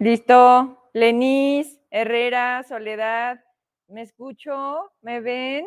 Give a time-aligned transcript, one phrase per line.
[0.00, 0.78] Listo.
[0.94, 3.44] Lenis, Herrera, Soledad,
[3.86, 4.90] ¿me escucho?
[5.02, 5.66] ¿Me ven?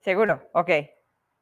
[0.00, 0.70] Seguro, ok.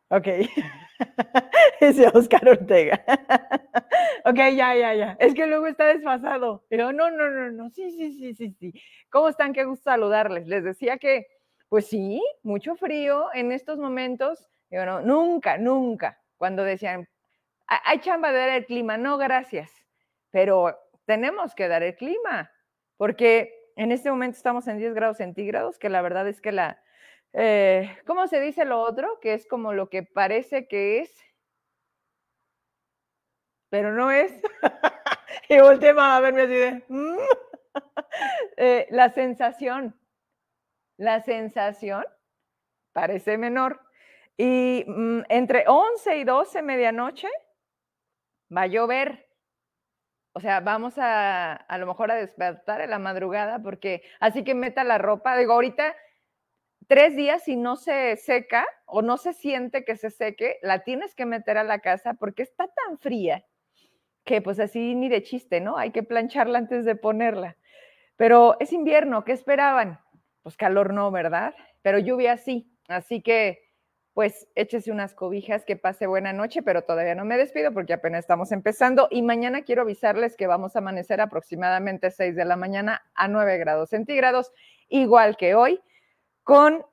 [0.09, 0.27] Ok.
[1.81, 3.01] Dice Oscar Ortega.
[4.25, 5.17] ok, ya, ya, ya.
[5.21, 6.65] Es que luego está desfasado.
[6.69, 7.71] Pero no, no, no, no.
[7.71, 8.73] Sí, sí, sí, sí, sí.
[9.11, 9.53] ¿Cómo están?
[9.53, 10.49] Qué gusto saludarles.
[10.49, 11.29] Les decía que,
[11.69, 14.49] pues sí, mucho frío en estos momentos.
[14.71, 16.21] Digo, no, nunca, nunca.
[16.37, 17.09] Cuando decían,
[17.69, 18.99] hay chamba de dar el clima.
[18.99, 19.80] No, gracias.
[20.31, 22.51] Pero tenemos que dar el clima.
[22.97, 26.83] Porque en este momento estamos en 10 grados centígrados, que la verdad es que la,
[27.33, 29.19] eh, ¿cómo se dice lo otro?
[29.21, 31.15] Que es como lo que parece que es,
[33.71, 34.33] pero no es.
[35.49, 37.19] y volteaba a verme así de, mm".
[38.57, 39.99] eh, la sensación,
[40.97, 42.05] la sensación
[42.93, 43.81] parece menor.
[44.37, 47.29] Y mm, entre 11 y 12 medianoche
[48.55, 49.30] va a llover.
[50.33, 54.55] O sea, vamos a a lo mejor a despertar en la madrugada porque así que
[54.55, 55.37] meta la ropa.
[55.37, 55.95] Digo, ahorita
[56.87, 61.15] tres días y no se seca o no se siente que se seque, la tienes
[61.15, 63.45] que meter a la casa porque está tan fría
[64.25, 65.77] que pues así ni de chiste, ¿no?
[65.77, 67.57] Hay que plancharla antes de ponerla.
[68.17, 70.01] Pero es invierno, ¿qué esperaban?
[70.43, 71.55] Pues calor no, ¿verdad?
[71.83, 72.71] Pero lluvia sí.
[72.89, 73.70] Así que
[74.21, 78.19] pues échese unas cobijas, que pase buena noche, pero todavía no me despido porque apenas
[78.19, 79.09] estamos empezando.
[79.11, 83.57] Y mañana quiero avisarles que vamos a amanecer aproximadamente 6 de la mañana a 9
[83.57, 84.53] grados centígrados,
[84.91, 85.81] igual que hoy
[86.43, 86.85] con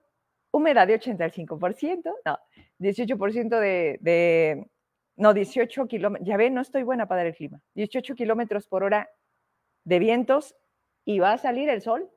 [0.51, 2.40] humedad de 85%, no,
[2.79, 4.66] 18% de, de,
[5.18, 8.85] no, 18 kilómetros, ya ven, no estoy buena para dar el clima, 18 kilómetros por
[8.85, 9.09] hora
[9.84, 10.56] de vientos
[11.03, 12.09] y va a salir el sol,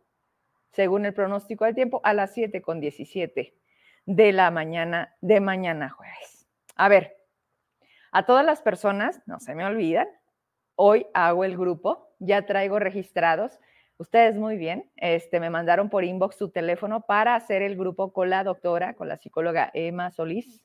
[0.71, 3.57] según el pronóstico del tiempo, a las 7 con 17
[4.07, 6.49] de la mañana de mañana jueves.
[6.77, 7.17] A ver,
[8.13, 10.09] a todas las personas, no se me olvidan,
[10.75, 13.61] hoy hago el grupo, ya traigo registrados
[14.01, 18.31] Ustedes muy bien, este, me mandaron por inbox su teléfono para hacer el grupo con
[18.31, 20.65] la doctora, con la psicóloga Emma Solís,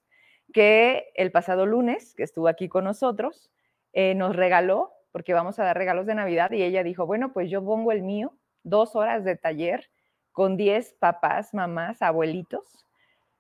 [0.54, 3.52] que el pasado lunes, que estuvo aquí con nosotros,
[3.92, 7.50] eh, nos regaló, porque vamos a dar regalos de Navidad, y ella dijo, bueno, pues
[7.50, 8.32] yo pongo el mío,
[8.64, 9.90] dos horas de taller
[10.32, 12.85] con 10 papás, mamás, abuelitos,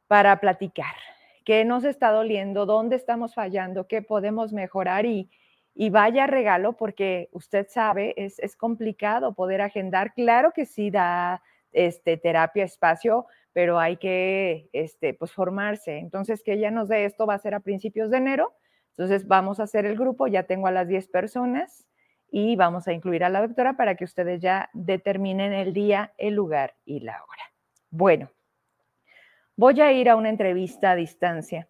[0.08, 0.96] para platicar
[1.44, 5.30] qué nos está doliendo, dónde estamos fallando, qué podemos mejorar y
[5.76, 10.14] y vaya regalo porque usted sabe, es, es, complicado poder agendar.
[10.14, 11.44] Claro que sí da
[11.74, 15.98] este, terapia, espacio, pero hay que este, pues, formarse.
[15.98, 18.54] Entonces, que ella nos dé esto va a ser a principios de enero.
[18.92, 21.86] Entonces, vamos a hacer el grupo, ya tengo a las 10 personas
[22.32, 26.36] y vamos a incluir a la doctora para que ustedes ya determinen el día, el
[26.36, 27.44] lugar y la hora.
[27.90, 28.32] Bueno,
[29.56, 31.68] voy a ir a una entrevista a distancia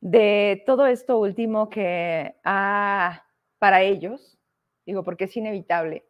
[0.00, 3.24] de todo esto último que ha
[3.58, 4.38] para ellos,
[4.84, 6.04] digo, porque es inevitable,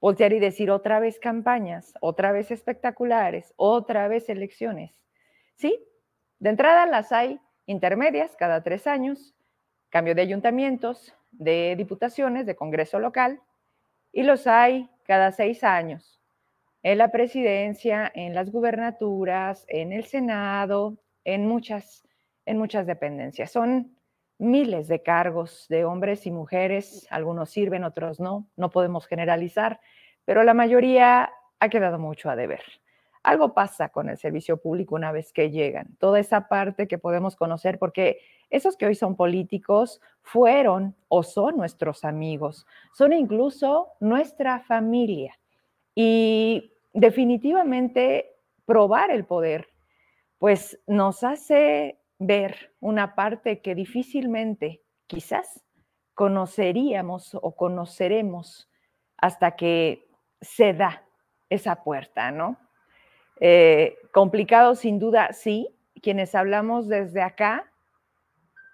[0.00, 4.92] voltear y decir otra vez campañas, otra vez espectaculares, otra vez elecciones.
[5.56, 5.84] Sí,
[6.38, 9.34] de entrada las hay intermedias cada tres años,
[9.90, 13.40] cambio de ayuntamientos, de diputaciones, de Congreso local,
[14.12, 16.21] y los hay cada seis años,
[16.82, 22.04] en la presidencia, en las gubernaturas, en el Senado, en muchas,
[22.44, 23.50] en muchas dependencias.
[23.52, 23.96] Son
[24.38, 29.80] miles de cargos de hombres y mujeres, algunos sirven, otros no, no podemos generalizar,
[30.24, 32.62] pero la mayoría ha quedado mucho a deber.
[33.22, 37.36] Algo pasa con el servicio público una vez que llegan, toda esa parte que podemos
[37.36, 38.18] conocer, porque
[38.50, 45.38] esos que hoy son políticos fueron o son nuestros amigos, son incluso nuestra familia.
[45.94, 48.34] Y definitivamente
[48.64, 49.68] probar el poder,
[50.38, 55.64] pues nos hace ver una parte que difícilmente quizás
[56.14, 58.70] conoceríamos o conoceremos
[59.16, 60.08] hasta que
[60.40, 61.04] se da
[61.48, 62.58] esa puerta, ¿no?
[63.40, 65.68] Eh, complicado sin duda, sí.
[66.02, 67.70] Quienes hablamos desde acá,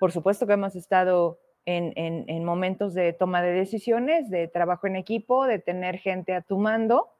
[0.00, 4.96] por supuesto que hemos estado en, en, momentos de toma de decisiones, de trabajo en
[4.96, 7.17] equipo, de tener gente a tu mando.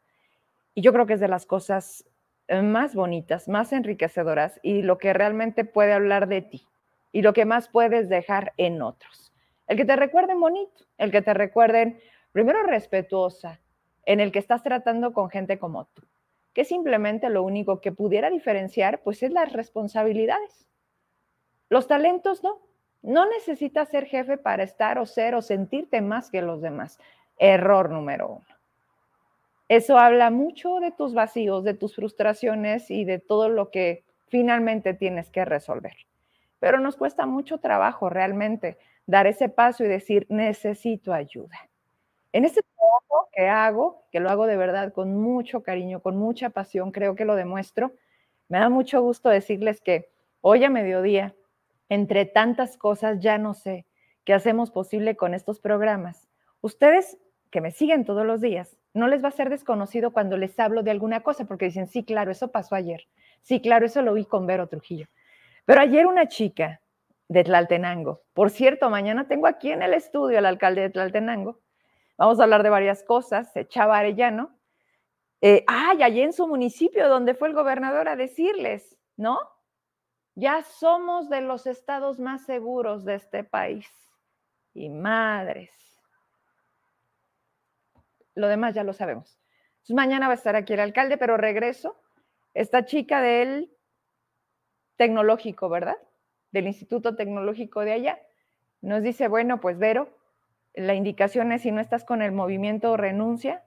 [0.79, 2.05] Y yo creo que es de las cosas
[2.47, 6.69] eh, más bonitas, más enriquecedoras y lo que realmente puede hablar de ti
[7.11, 9.33] y lo que más puedes dejar en otros.
[9.67, 11.99] El que te recuerden bonito, el que te recuerden
[12.31, 13.61] primero respetuosa,
[14.07, 16.03] en el que estás tratando con gente como tú,
[16.53, 20.69] que simplemente lo único que pudiera diferenciar pues es las responsabilidades.
[21.71, 22.61] Los talentos no,
[23.03, 27.01] no necesitas ser jefe para estar o ser o sentirte más que los demás.
[27.37, 28.58] Error número uno.
[29.69, 34.95] Eso habla mucho de tus vacíos, de tus frustraciones y de todo lo que finalmente
[34.95, 35.95] tienes que resolver.
[36.59, 41.69] Pero nos cuesta mucho trabajo realmente dar ese paso y decir, necesito ayuda.
[42.33, 46.51] En este trabajo que hago, que lo hago de verdad con mucho cariño, con mucha
[46.51, 47.93] pasión, creo que lo demuestro,
[48.49, 50.11] me da mucho gusto decirles que
[50.41, 51.35] hoy a mediodía,
[51.89, 53.87] entre tantas cosas, ya no sé
[54.25, 56.29] qué hacemos posible con estos programas.
[56.61, 57.19] Ustedes
[57.51, 60.83] que me siguen todos los días, no les va a ser desconocido cuando les hablo
[60.83, 63.07] de alguna cosa, porque dicen, sí, claro, eso pasó ayer.
[63.43, 65.07] Sí, claro, eso lo vi con Vero Trujillo.
[65.65, 66.81] Pero ayer una chica
[67.29, 71.61] de Tlaltenango, por cierto, mañana tengo aquí en el estudio al alcalde de Tlaltenango,
[72.17, 74.59] vamos a hablar de varias cosas, Chava Arellano.
[75.41, 79.39] Eh, ay, allí en su municipio, donde fue el gobernador a decirles, ¿no?
[80.35, 83.89] Ya somos de los estados más seguros de este país.
[84.75, 85.71] Y madres,
[88.39, 89.39] lo demás ya lo sabemos.
[89.79, 91.97] Entonces, mañana va a estar aquí el alcalde, pero regreso.
[92.55, 93.71] Esta chica del
[94.97, 95.97] tecnológico, ¿verdad?
[96.53, 98.19] Del Instituto Tecnológico de allá.
[98.81, 100.09] Nos dice, bueno, pues Vero,
[100.75, 103.65] la indicación es si no estás con el movimiento, renuncia.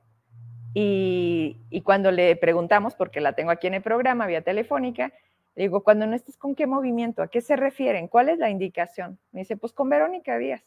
[0.73, 5.11] Y, cuando le preguntamos, porque la tengo aquí en el programa, vía telefónica,
[5.55, 8.07] le digo, cuando no estés con qué movimiento, ¿a qué se refieren?
[8.07, 9.19] ¿Cuál es la indicación?
[9.33, 10.63] Me dice, pues con Verónica Díaz.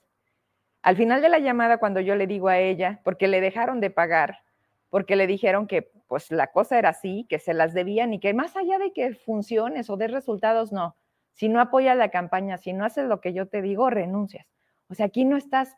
[0.84, 3.88] Al final de la llamada, cuando yo le digo a ella, porque le dejaron de
[3.88, 4.40] pagar,
[4.90, 8.34] porque le dijeron que pues la cosa era así, que se las debían y que
[8.34, 10.94] más allá de que funciones o de resultados, no.
[11.32, 14.46] Si no apoyas la campaña, si no haces lo que yo te digo, renuncias.
[14.90, 15.74] O sea, aquí no estás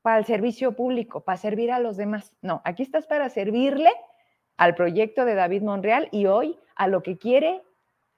[0.00, 2.32] para el servicio público, para servir a los demás.
[2.40, 3.90] No, aquí estás para servirle
[4.56, 7.62] al proyecto de David Monreal y hoy a lo que quiere,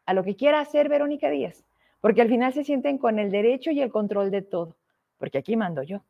[0.05, 1.65] a lo que quiera hacer Verónica Díaz,
[2.03, 4.77] porque al final se sienten con el derecho y el control de todo
[5.23, 6.03] porque aquí mando yo.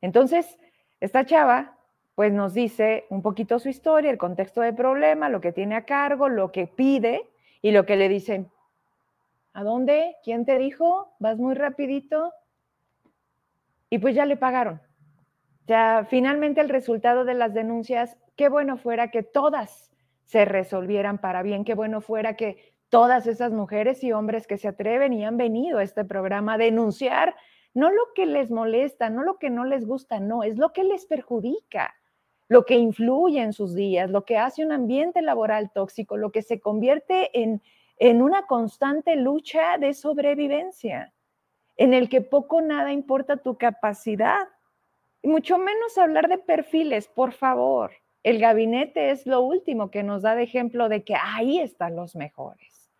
[0.00, 0.58] Entonces,
[0.98, 1.78] esta chava,
[2.16, 5.84] pues nos dice un poquito su historia, el contexto del problema, lo que tiene a
[5.84, 7.30] cargo, lo que pide
[7.62, 8.50] y lo que le dicen.
[9.52, 10.16] ¿A dónde?
[10.24, 11.14] ¿Quién te dijo?
[11.20, 12.32] ¿Vas muy rapidito?
[13.90, 14.82] Y pues ya le pagaron.
[15.68, 19.92] Ya finalmente el resultado de las denuncias, qué bueno fuera que todas
[20.24, 24.66] se resolvieran para bien, qué bueno fuera que todas esas mujeres y hombres que se
[24.66, 27.36] atreven y han venido a este programa a denunciar
[27.74, 30.84] no lo que les molesta, no lo que no les gusta, no, es lo que
[30.84, 31.94] les perjudica,
[32.48, 36.42] lo que influye en sus días, lo que hace un ambiente laboral tóxico, lo que
[36.42, 37.62] se convierte en,
[37.98, 41.12] en una constante lucha de sobrevivencia,
[41.76, 44.48] en el que poco o nada importa tu capacidad,
[45.22, 47.92] y mucho menos hablar de perfiles, por favor.
[48.22, 52.16] El gabinete es lo último que nos da de ejemplo de que ahí están los
[52.16, 52.90] mejores.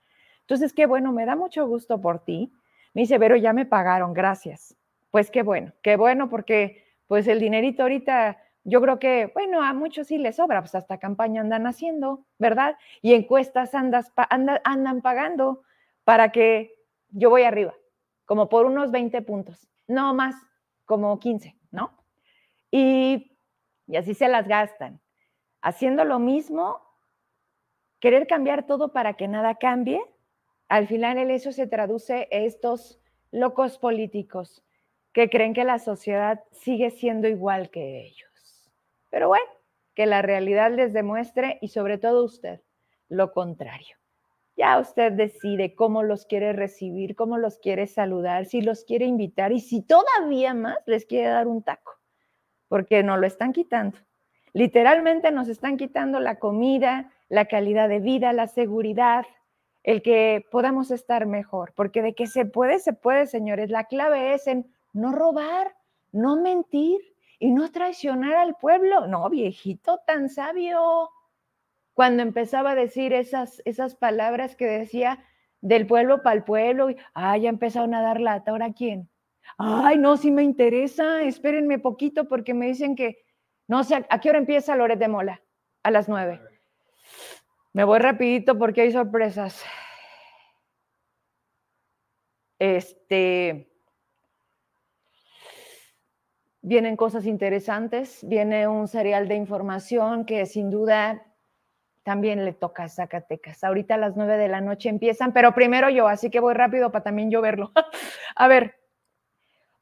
[0.41, 2.53] Entonces, qué bueno, me da mucho gusto por ti.
[2.95, 4.77] Me dice, pero ya me pagaron, gracias.
[5.11, 9.73] Pues qué bueno, qué bueno porque pues el dinerito ahorita, yo creo que, bueno, a
[9.73, 12.77] muchos sí les sobra, pues hasta campaña andan haciendo, ¿verdad?
[13.01, 15.63] Y encuestas andas, andan pagando
[16.05, 16.75] para que
[17.09, 17.75] yo voy arriba,
[18.27, 20.35] como por unos 20 puntos, no más,
[20.85, 21.93] como 15, ¿no?
[22.71, 23.39] Y,
[23.87, 25.01] y así se las gastan.
[25.63, 26.81] Haciendo lo mismo,
[28.01, 30.01] querer cambiar todo para que nada cambie,
[30.69, 34.63] al final en eso se traduce estos locos políticos
[35.13, 38.71] que creen que la sociedad sigue siendo igual que ellos.
[39.11, 39.51] Pero bueno,
[39.95, 42.61] que la realidad les demuestre y sobre todo usted
[43.09, 43.97] lo contrario.
[44.57, 49.53] Ya usted decide cómo los quiere recibir, cómo los quiere saludar, si los quiere invitar
[49.53, 51.93] y si todavía más les quiere dar un taco,
[52.69, 53.99] porque nos lo están quitando.
[54.53, 59.25] Literalmente nos están quitando la comida, la calidad de vida, la seguridad,
[59.89, 63.71] el que podamos estar mejor, porque de que se puede, se puede, señores.
[63.71, 65.77] La clave es en no robar,
[66.13, 67.01] no mentir
[67.39, 69.07] y no traicionar al pueblo.
[69.07, 71.09] No, viejito tan sabio.
[71.95, 75.25] Cuando empezaba a decir esas, esas palabras que decía
[75.63, 79.09] del pueblo para el pueblo, ay, ya empezaron a dar lata, ¿ahora quién?
[79.57, 83.25] Ay, no, si me interesa, espérenme poquito porque me dicen que,
[83.67, 85.41] no sé, ¿a qué hora empieza Loret de Mola?
[85.83, 86.43] A las nueve.
[87.73, 89.65] Me voy rapidito porque hay sorpresas.
[92.59, 93.71] Este,
[96.61, 101.25] vienen cosas interesantes, viene un serial de información que sin duda
[102.03, 103.63] también le toca a Zacatecas.
[103.63, 106.91] Ahorita a las nueve de la noche empiezan, pero primero yo, así que voy rápido
[106.91, 107.71] para también yo verlo.
[108.35, 108.77] a ver,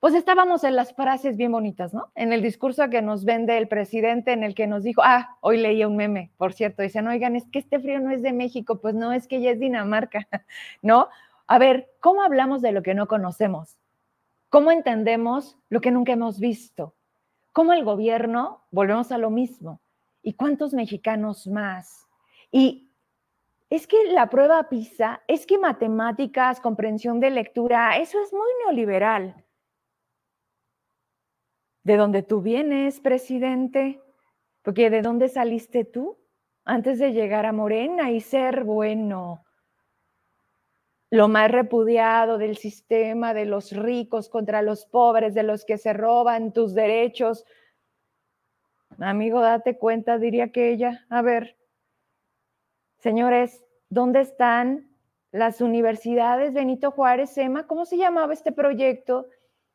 [0.06, 2.12] pues estábamos en las frases bien bonitas, ¿no?
[2.14, 5.56] En el discurso que nos vende el presidente, en el que nos dijo, ah, hoy
[5.56, 8.80] leía un meme, por cierto, dicen, oigan, es que este frío no es de México,
[8.80, 10.28] pues no, es que ya es Dinamarca,
[10.80, 11.08] ¿no?
[11.48, 13.78] A ver, ¿cómo hablamos de lo que no conocemos?
[14.48, 16.94] ¿Cómo entendemos lo que nunca hemos visto?
[17.52, 19.80] ¿Cómo el gobierno, volvemos a lo mismo?
[20.22, 22.06] ¿Y cuántos mexicanos más?
[22.52, 22.92] Y
[23.70, 29.42] es que la prueba PISA, es que matemáticas, comprensión de lectura, eso es muy neoliberal
[31.86, 34.00] de dónde tú vienes, presidente,
[34.62, 36.18] porque de dónde saliste tú
[36.64, 39.44] antes de llegar a Morena y ser bueno.
[41.10, 45.92] Lo más repudiado del sistema de los ricos contra los pobres, de los que se
[45.92, 47.44] roban tus derechos.
[48.98, 51.06] Amigo, date cuenta, diría que ella.
[51.08, 51.56] A ver,
[52.98, 54.90] señores, ¿dónde están
[55.30, 57.68] las universidades Benito Juárez, SEMA?
[57.68, 59.28] ¿Cómo se llamaba este proyecto?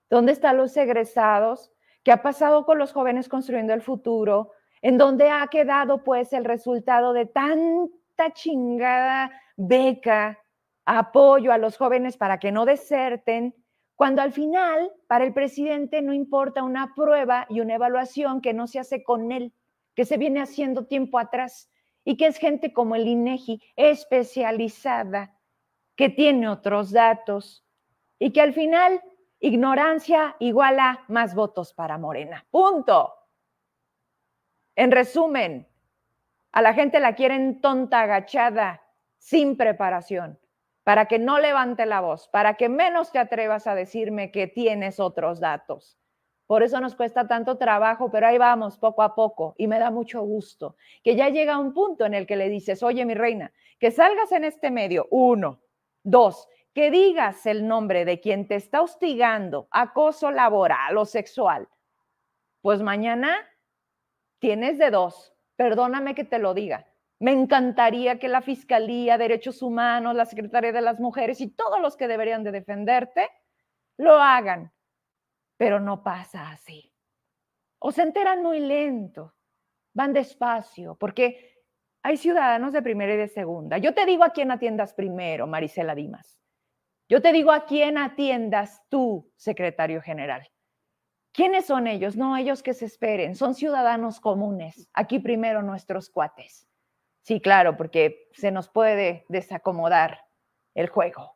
[0.10, 1.72] ¿Dónde están los egresados?
[2.04, 4.52] ¿Qué ha pasado con los jóvenes construyendo el futuro?
[4.82, 10.40] ¿En dónde ha quedado pues el resultado de tanta chingada beca,
[10.86, 13.56] apoyo a los jóvenes para que no deserten,
[13.96, 18.66] cuando al final para el presidente no importa una prueba y una evaluación que no
[18.66, 19.54] se hace con él,
[19.96, 21.70] que se viene haciendo tiempo atrás
[22.04, 25.38] y que es gente como el INEGI especializada,
[25.96, 27.64] que tiene otros datos
[28.18, 29.04] y que al final
[29.42, 32.46] ignorancia iguala más votos para Morena.
[32.50, 33.14] Punto.
[34.76, 35.68] En resumen,
[36.52, 38.82] a la gente la quieren tonta, agachada,
[39.18, 40.40] sin preparación,
[40.84, 45.00] para que no levante la voz, para que menos te atrevas a decirme que tienes
[45.00, 45.98] otros datos.
[46.48, 49.90] Por eso nos cuesta tanto trabajo, pero ahí vamos poco a poco y me da
[49.90, 53.54] mucho gusto que ya llega un punto en el que le dices, oye mi reina,
[53.80, 55.62] que salgas en este medio, uno,
[56.04, 61.68] dos, que digas el nombre de quien te está hostigando, acoso laboral o sexual,
[62.62, 63.36] pues mañana
[64.40, 65.34] tienes de dos.
[65.56, 66.88] Perdóname que te lo diga.
[67.20, 71.96] Me encantaría que la Fiscalía, Derechos Humanos, la Secretaría de las Mujeres y todos los
[71.96, 73.30] que deberían de defenderte
[73.98, 74.74] lo hagan,
[75.58, 76.92] pero no pasa así.
[77.78, 79.36] O se enteran muy lento,
[79.94, 81.64] van despacio, porque
[82.02, 83.78] hay ciudadanos de primera y de segunda.
[83.78, 86.41] Yo te digo a quién atiendas primero, Marisela Dimas.
[87.12, 90.50] Yo te digo a quién atiendas tú, secretario general.
[91.34, 92.16] ¿Quiénes son ellos?
[92.16, 94.88] No, ellos que se esperen, son ciudadanos comunes.
[94.94, 96.70] Aquí primero nuestros cuates.
[97.24, 100.22] Sí, claro, porque se nos puede desacomodar
[100.74, 101.36] el juego.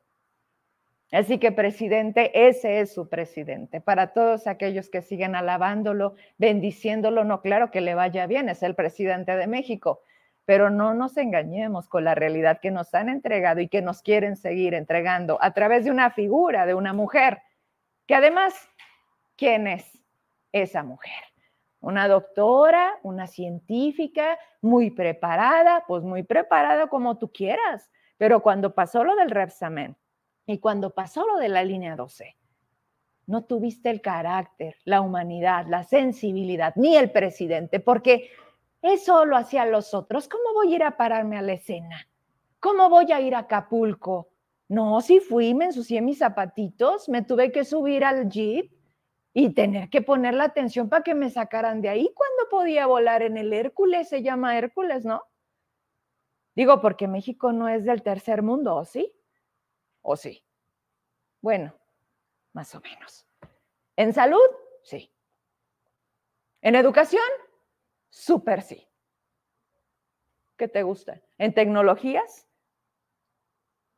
[1.11, 3.81] Así que, presidente, ese es su presidente.
[3.81, 8.75] Para todos aquellos que siguen alabándolo, bendiciéndolo, no, claro que le vaya bien, es el
[8.75, 10.03] presidente de México,
[10.45, 14.35] pero no nos engañemos con la realidad que nos han entregado y que nos quieren
[14.35, 17.41] seguir entregando a través de una figura, de una mujer,
[18.05, 18.53] que además,
[19.35, 19.99] ¿quién es
[20.51, 21.23] esa mujer?
[21.81, 29.03] Una doctora, una científica, muy preparada, pues muy preparada como tú quieras, pero cuando pasó
[29.03, 29.95] lo del Repsamen
[30.45, 32.35] y cuando pasó lo de la línea 12,
[33.27, 38.29] no tuviste el carácter, la humanidad, la sensibilidad, ni el presidente, porque
[38.85, 40.27] eso lo hacían los otros.
[40.27, 42.07] ¿Cómo voy a ir a pararme a la escena?
[42.59, 44.29] ¿Cómo voy a ir a Acapulco?
[44.67, 48.71] No, si fui, me ensucié mis zapatitos, me tuve que subir al jeep
[49.33, 53.21] y tener que poner la atención para que me sacaran de ahí cuando podía volar
[53.21, 55.23] en el Hércules, se llama Hércules, ¿no?
[56.55, 59.13] Digo, porque México no es del tercer mundo, ¿o sí?
[60.01, 60.43] ¿O sí?
[61.41, 61.75] Bueno,
[62.53, 63.27] más o menos.
[63.97, 64.39] ¿En salud?
[64.83, 65.11] Sí.
[66.61, 67.21] ¿En educación?
[68.15, 68.87] Súper sí.
[70.55, 71.21] ¿Qué te gusta?
[71.37, 72.47] ¿En tecnologías?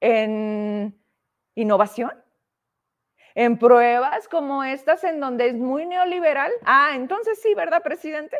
[0.02, 1.00] ¿En
[1.54, 2.12] innovación?
[3.36, 6.52] ¿En pruebas como estas en donde es muy neoliberal?
[6.66, 8.38] Ah, entonces sí, ¿verdad, presidente?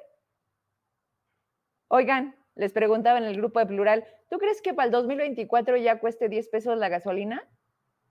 [1.90, 6.00] Oigan, les preguntaba en el grupo de plural, ¿tú crees que para el 2024 ya
[6.00, 7.48] cueste 10 pesos la gasolina?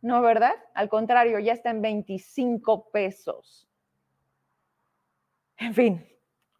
[0.02, 0.54] No, ¿verdad?
[0.73, 3.68] Al contrario, ya está en 25 pesos.
[5.58, 6.06] En fin,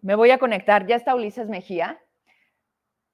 [0.07, 0.87] me voy a conectar.
[0.87, 2.01] Ya está Ulises Mejía.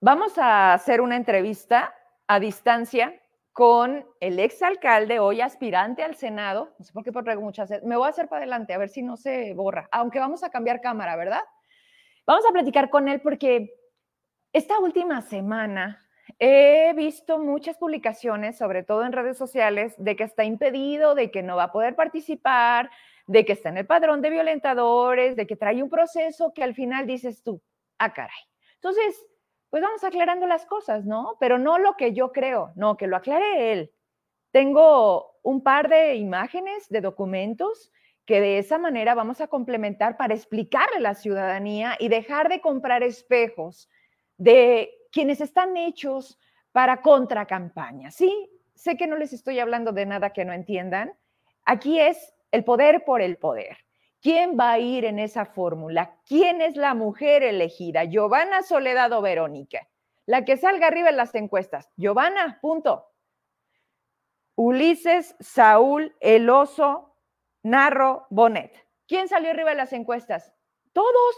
[0.03, 1.95] Vamos a hacer una entrevista
[2.27, 3.19] a distancia
[3.53, 6.75] con el exalcalde, hoy aspirante al Senado.
[6.79, 7.71] No sé por qué por muchas.
[7.83, 9.89] Me voy a hacer para adelante, a ver si no se borra.
[9.91, 11.41] Aunque vamos a cambiar cámara, ¿verdad?
[12.27, 13.75] Vamos a platicar con él porque
[14.53, 15.99] esta última semana
[16.39, 21.43] he visto muchas publicaciones, sobre todo en redes sociales, de que está impedido, de que
[21.43, 22.91] no va a poder participar,
[23.33, 26.75] de que está en el padrón de violentadores, de que trae un proceso que al
[26.75, 27.62] final dices tú,
[27.99, 28.37] ah, caray.
[28.75, 29.17] Entonces,
[29.71, 31.39] pues vamos aclarando las cosas, ¿no?
[31.41, 33.91] Pero no lo que yo creo, no, que lo aclare él.
[34.51, 37.91] Tengo un par de imágenes, de documentos
[38.27, 42.61] que de esa manera vamos a complementar para explicarle a la ciudadanía y dejar de
[42.61, 43.89] comprar espejos
[44.37, 46.39] de quienes están hechos
[46.71, 48.11] para contracampaña.
[48.11, 51.15] Sí, sé que no les estoy hablando de nada que no entiendan.
[51.65, 53.79] Aquí es el poder por el poder.
[54.21, 56.17] ¿Quién va a ir en esa fórmula?
[56.25, 58.05] ¿Quién es la mujer elegida?
[58.05, 59.89] ¿Giovanna Soledad o Verónica?
[60.27, 61.91] La que salga arriba en las encuestas.
[61.97, 63.09] Giovanna, punto.
[64.55, 67.17] Ulises, Saúl, El Oso,
[67.65, 68.73] Narro, Bonet.
[69.09, 70.53] ¿Quién salió arriba de las encuestas?
[70.93, 71.35] Todos.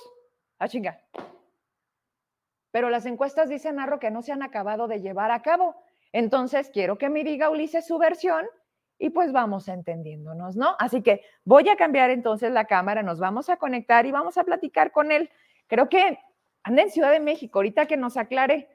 [0.58, 1.00] A ah, chinga.
[2.70, 5.76] Pero las encuestas dicen, Narro, que no se han acabado de llevar a cabo.
[6.12, 8.46] Entonces, quiero que me diga Ulises su versión
[8.98, 10.76] y pues vamos entendiéndonos, ¿no?
[10.78, 14.44] Así que voy a cambiar entonces la cámara, nos vamos a conectar y vamos a
[14.44, 15.30] platicar con él.
[15.66, 16.18] Creo que
[16.62, 18.68] anda en Ciudad de México, ahorita que nos aclare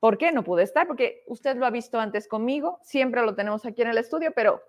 [0.00, 3.64] por qué no pude estar, porque usted lo ha visto antes conmigo, siempre lo tenemos
[3.66, 4.62] aquí en el estudio, pero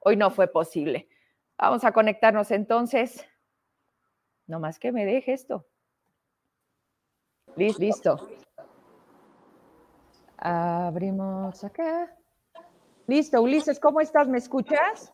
[0.00, 1.08] hoy no fue posible.
[1.58, 3.26] Vamos a conectarnos entonces.
[4.46, 5.66] No más que me deje esto.
[7.56, 8.28] Listo.
[10.36, 12.14] Abrimos acá.
[13.06, 14.26] Listo, Ulises, ¿cómo estás?
[14.26, 15.12] ¿Me escuchas?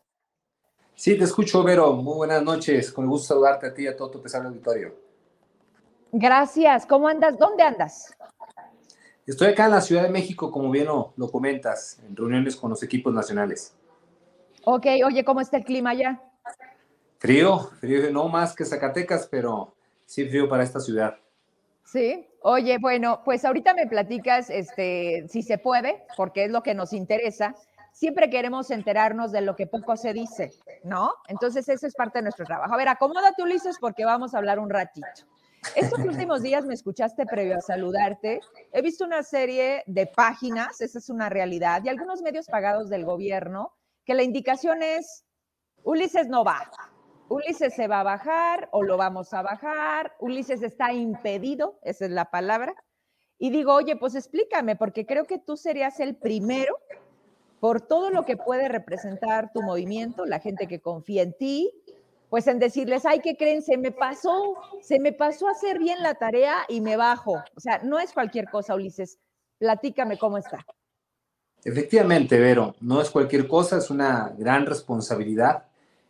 [0.95, 1.93] Sí, te escucho, Vero.
[1.93, 2.91] Muy buenas noches.
[2.91, 4.95] Con gusto saludarte a ti y a todo tu pesado auditorio.
[6.11, 6.87] Gracias.
[6.87, 7.39] ¿Cómo andas?
[7.39, 8.17] ¿Dónde andas?
[9.27, 12.71] Estoy acá en la Ciudad de México, como bien lo, lo comentas, en reuniones con
[12.71, 13.75] los equipos nacionales.
[14.65, 16.21] Ok, oye, ¿cómo está el clima allá?
[17.19, 19.75] Frío, frío, no más que Zacatecas, pero
[20.07, 21.19] sí frío para esta ciudad.
[21.85, 26.75] Sí, oye, bueno, pues ahorita me platicas, este, si se puede, porque es lo que
[26.75, 27.55] nos interesa.
[27.93, 31.15] Siempre queremos enterarnos de lo que poco se dice, ¿no?
[31.29, 32.73] Entonces, eso es parte de nuestro trabajo.
[32.73, 35.07] A ver, acomódate, Ulises, porque vamos a hablar un ratito.
[35.77, 38.41] Estos últimos días me escuchaste previo a saludarte.
[38.73, 43.05] He visto una serie de páginas, esa es una realidad, y algunos medios pagados del
[43.05, 45.25] gobierno, que la indicación es,
[45.85, 46.71] Ulises no va,
[47.29, 52.11] Ulises se va a bajar o lo vamos a bajar, Ulises está impedido, esa es
[52.11, 52.75] la palabra.
[53.39, 56.77] Y digo, oye, pues explícame, porque creo que tú serías el primero
[57.63, 61.71] por todo lo que puede representar tu movimiento, la gente que confía en ti,
[62.29, 63.63] pues en decirles, ay, ¿qué creen?
[63.63, 67.35] Se me pasó, se me pasó hacer bien la tarea y me bajo.
[67.55, 69.21] O sea, no es cualquier cosa, Ulises.
[69.59, 70.67] Platícame cómo está.
[71.63, 75.67] Efectivamente, Vero, no es cualquier cosa, es una gran responsabilidad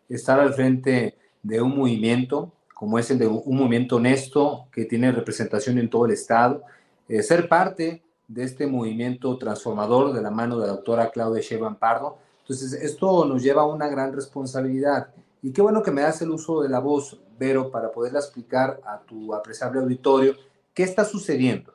[0.08, 5.12] estar al frente de un movimiento como es el de un movimiento honesto que tiene
[5.12, 6.62] representación en todo el Estado,
[7.08, 11.76] eh, ser parte de este movimiento transformador de la mano de la doctora Claudia Sheinbaum
[11.76, 12.16] Pardo.
[12.40, 15.08] Entonces, esto nos lleva a una gran responsabilidad.
[15.42, 18.80] Y qué bueno que me das el uso de la voz, Vero, para poderla explicar
[18.86, 20.36] a tu apreciable auditorio
[20.72, 21.74] qué está sucediendo.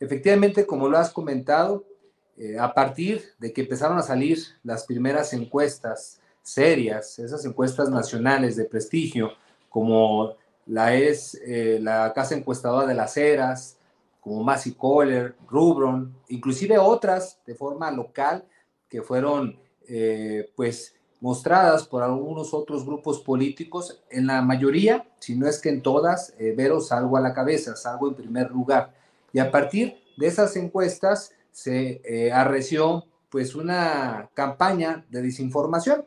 [0.00, 1.84] Efectivamente, como lo has comentado,
[2.36, 8.56] eh, a partir de que empezaron a salir las primeras encuestas serias, esas encuestas nacionales
[8.56, 9.30] de prestigio,
[9.68, 10.34] como
[10.66, 13.76] la es eh, la Casa Encuestadora de las Heras,
[14.22, 18.46] como Massey Kohler, Rubron, inclusive otras de forma local
[18.88, 25.46] que fueron eh, pues mostradas por algunos otros grupos políticos, en la mayoría, si no
[25.46, 28.94] es que en todas, eh, Vero salgo a la cabeza, salgo en primer lugar.
[29.32, 36.04] Y a partir de esas encuestas se arreció pues una campaña de desinformación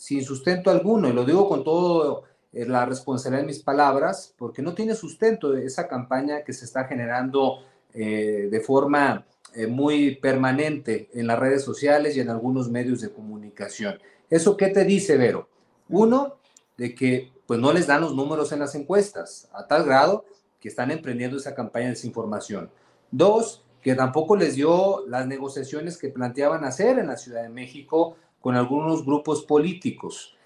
[0.00, 4.62] sin sustento alguno, y lo digo con todo eh, la responsabilidad de mis palabras, porque
[4.62, 7.58] no tiene sustento esa campaña que se está generando
[7.94, 13.10] eh, de forma eh, muy permanente en las redes sociales y en algunos medios de
[13.10, 13.98] comunicación.
[14.28, 15.48] ¿Eso qué te dice, Vero?
[15.88, 16.36] Uno,
[16.76, 20.24] de que pues no les dan los números en las encuestas, a tal grado
[20.60, 22.70] que están emprendiendo esa campaña de desinformación.
[23.10, 28.16] Dos, que tampoco les dio las negociaciones que planteaban hacer en la Ciudad de México
[28.40, 30.36] con algunos grupos políticos.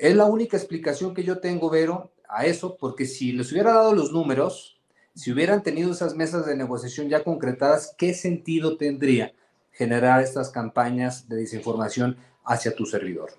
[0.00, 3.94] Es la única explicación que yo tengo, Vero, a eso, porque si les hubiera dado
[3.94, 4.80] los números,
[5.14, 9.34] si hubieran tenido esas mesas de negociación ya concretadas, ¿qué sentido tendría
[9.72, 13.32] generar estas campañas de desinformación hacia tu servidor?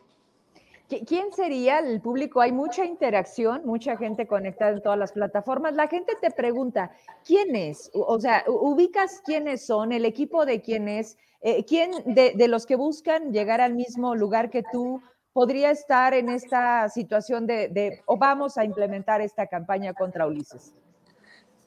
[1.08, 2.42] ¿Quién sería el público?
[2.42, 5.74] Hay mucha interacción, mucha gente conectada en todas las plataformas.
[5.74, 6.92] La gente te pregunta,
[7.26, 7.90] ¿quién es?
[7.92, 12.76] O sea, ubicas quiénes son, el equipo de quién es, eh, ¿quién de, los que
[12.76, 15.02] buscan llegar al mismo lugar que tú
[15.34, 20.74] podría estar en esta situación de, o vamos a implementar esta campaña contra Ulises?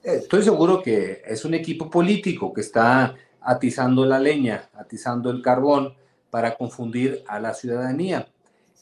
[0.02, 5.94] Estoy seguro que es un equipo político que está atizando la leña, atizando el carbón
[6.30, 8.28] para confundir a la ciudadanía.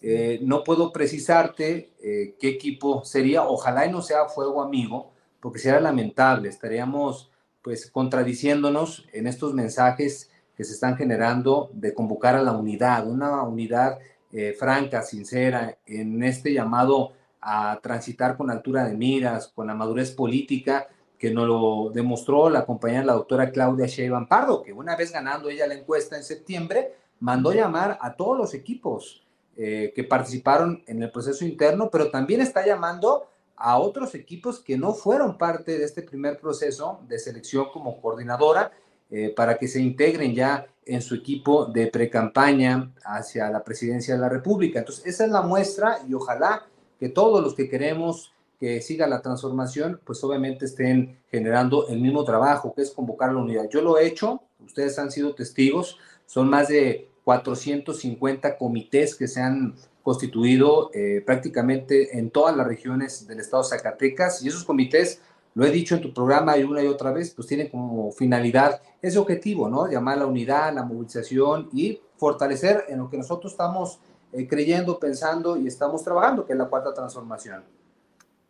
[0.00, 5.60] Eh, no puedo precisarte eh, qué equipo sería, ojalá y no sea Fuego Amigo, porque
[5.60, 7.30] sería lamentable, estaríamos
[7.62, 13.42] pues contradiciéndonos en estos mensajes que se están generando de convocar a la unidad, una
[13.42, 13.98] unidad
[14.32, 20.12] eh, franca, sincera, en este llamado a transitar con altura de miras, con la madurez
[20.12, 25.12] política que nos lo demostró la compañera la doctora Claudia Sheinbaum Pardo, que una vez
[25.12, 29.22] ganando ella la encuesta en septiembre, mandó llamar a todos los equipos
[29.56, 34.76] eh, que participaron en el proceso interno, pero también está llamando a otros equipos que
[34.76, 38.72] no fueron parte de este primer proceso de selección como coordinadora
[39.08, 44.20] eh, para que se integren ya en su equipo de pre-campaña hacia la presidencia de
[44.20, 44.78] la República.
[44.78, 46.66] Entonces, esa es la muestra y ojalá
[46.98, 52.22] que todos los que queremos que siga la transformación, pues obviamente estén generando el mismo
[52.22, 53.68] trabajo, que es convocar la unidad.
[53.68, 59.40] Yo lo he hecho, ustedes han sido testigos, son más de 450 comités que se
[59.40, 65.20] han constituido eh, prácticamente en todas las regiones del estado de Zacatecas y esos comités,
[65.54, 68.80] lo he dicho en tu programa y una y otra vez, pues tienen como finalidad
[69.00, 69.88] ese objetivo, ¿no?
[69.88, 73.98] Llamar a la unidad, la movilización y fortalecer en lo que nosotros estamos
[74.32, 77.62] eh, creyendo, pensando y estamos trabajando, que es la cuarta transformación.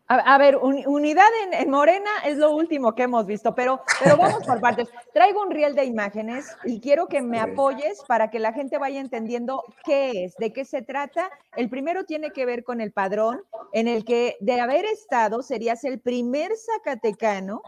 [0.08, 4.60] A, ver, unidad en, Morena es lo último que hemos visto, pero, pero vamos por
[4.60, 4.88] partes.
[5.14, 9.00] Traigo un riel de imágenes y quiero que me apoyes para que la gente vaya
[9.00, 11.30] entendiendo qué es, de qué se trata.
[11.56, 15.82] El primero tiene que ver con el padrón, en el que de haber estado serías
[15.84, 17.62] el primer zacatecano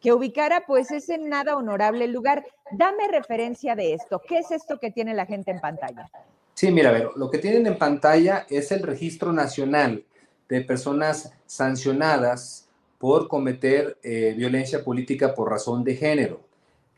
[0.00, 2.44] que ubicara pues ese nada honorable lugar.
[2.70, 4.20] Dame referencia de esto.
[4.26, 6.08] ¿Qué es esto que tiene la gente en pantalla?
[6.54, 10.04] Sí, mira, a ver, lo que tienen en pantalla es el registro nacional
[10.48, 16.40] de personas sancionadas por cometer eh, violencia política por razón de género.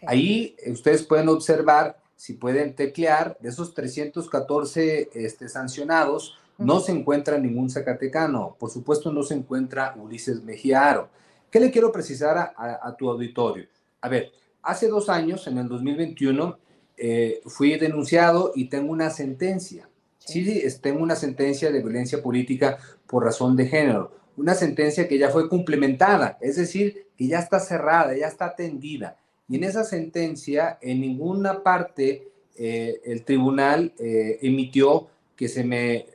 [0.06, 6.92] Ahí eh, ustedes pueden observar, si pueden teclear, de esos 314 este, sancionados, no se
[6.92, 8.56] encuentra ningún zacatecano.
[8.58, 11.08] Por supuesto, no se encuentra Ulises Mejiaro.
[11.50, 13.66] ¿Qué le quiero precisar a, tu auditorio?
[14.02, 14.30] A ver,
[14.62, 16.58] hace dos años, en el 2021,
[16.96, 19.88] eh, fui denunciado y tengo una sentencia.
[20.18, 22.78] Sí, sí, tengo una sentencia de violencia política
[23.10, 24.12] por razón de género.
[24.36, 29.16] Una sentencia que ya fue complementada, es decir, que ya está cerrada, ya está atendida.
[29.48, 36.06] Y en esa sentencia, en ninguna parte eh, el tribunal eh, emitió que se me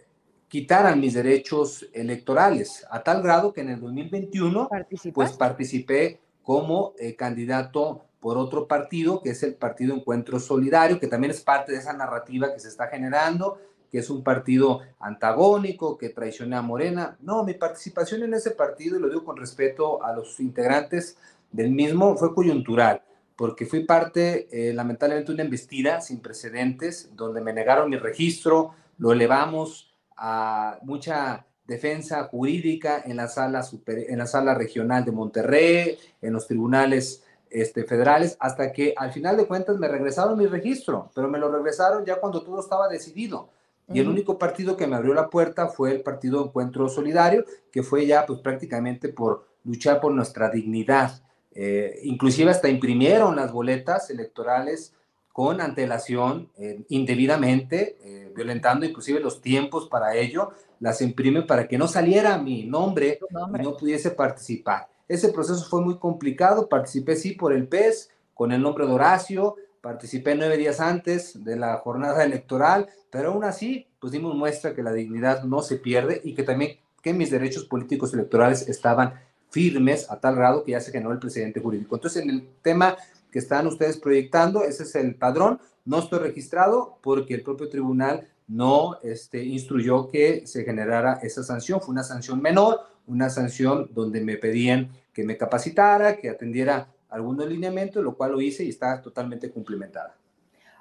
[0.47, 4.69] quitaran mis derechos electorales, a tal grado que en el 2021
[5.13, 11.08] pues participé como eh, candidato por otro partido, que es el Partido Encuentro Solidario, que
[11.08, 13.60] también es parte de esa narrativa que se está generando,
[13.97, 17.17] es un partido antagónico, que traiciona a Morena.
[17.21, 21.17] No, mi participación en ese partido, y lo digo con respeto a los integrantes
[21.51, 23.01] del mismo, fue coyuntural,
[23.36, 28.73] porque fui parte, eh, lamentablemente, de una embestida sin precedentes, donde me negaron mi registro,
[28.97, 35.12] lo elevamos a mucha defensa jurídica en la sala, super, en la sala regional de
[35.12, 40.45] Monterrey, en los tribunales este, federales, hasta que al final de cuentas me regresaron mi
[40.45, 43.49] registro, pero me lo regresaron ya cuando todo estaba decidido.
[43.93, 47.84] Y el único partido que me abrió la puerta fue el Partido Encuentro Solidario, que
[47.84, 51.21] fue ya pues prácticamente por luchar por nuestra dignidad.
[51.54, 54.93] Eh, inclusive hasta imprimieron las boletas electorales
[55.32, 61.78] con antelación, eh, indebidamente, eh, violentando inclusive los tiempos para ello, las imprimen para que
[61.78, 64.88] no saliera mi nombre, y no pudiese participar.
[65.08, 69.56] Ese proceso fue muy complicado, participé sí por el PES, con el nombre de Horacio,
[69.86, 74.82] Participé nueve días antes de la jornada electoral, pero aún así, pues dimos muestra que
[74.82, 79.13] la dignidad no se pierde y que también que mis derechos políticos electorales estaban
[79.52, 81.93] firmes a tal grado que ya se generó el presidente jurídico.
[81.93, 82.98] Entonces, en el tema
[83.32, 85.60] que están ustedes proyectando, ese es el padrón.
[85.86, 91.80] No estoy registrado porque el propio tribunal no este, instruyó que se generara esa sanción.
[91.80, 97.47] Fue una sanción menor, una sanción donde me pedían que me capacitara, que atendiera algunos
[97.47, 100.15] lineamientos, lo cual lo hice y está totalmente cumplimentada.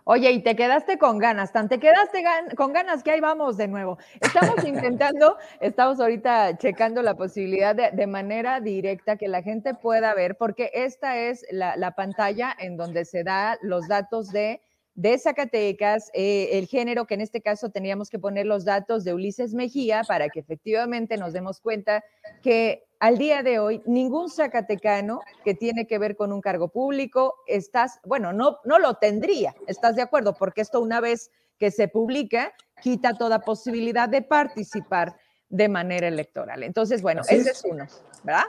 [0.07, 2.25] Oye, y te quedaste con ganas, tan te quedaste
[2.57, 3.97] con ganas que ahí vamos de nuevo.
[4.21, 10.37] Estamos intentando, estamos ahorita checando la posibilidad de, manera directa que la gente pueda ver,
[10.37, 14.61] porque esta es la, pantalla en donde se da los datos de,
[14.95, 19.15] de Zacatecas, eh, el género, que en este caso teníamos que poner los datos de
[19.15, 22.05] Ulises Mejía para que efectivamente nos demos cuenta
[22.43, 27.35] que al día de hoy, ningún zacatecano que tiene que ver con un cargo público,
[27.47, 30.35] estás, bueno, no, no lo tendría, ¿estás de acuerdo?
[30.35, 32.53] Porque esto una vez que se publica,
[32.83, 35.17] quita toda posibilidad de participar
[35.49, 36.63] de manera electoral.
[36.63, 37.65] Entonces, bueno, ese es.
[37.65, 37.87] uno,
[38.25, 38.45] ¿verdad?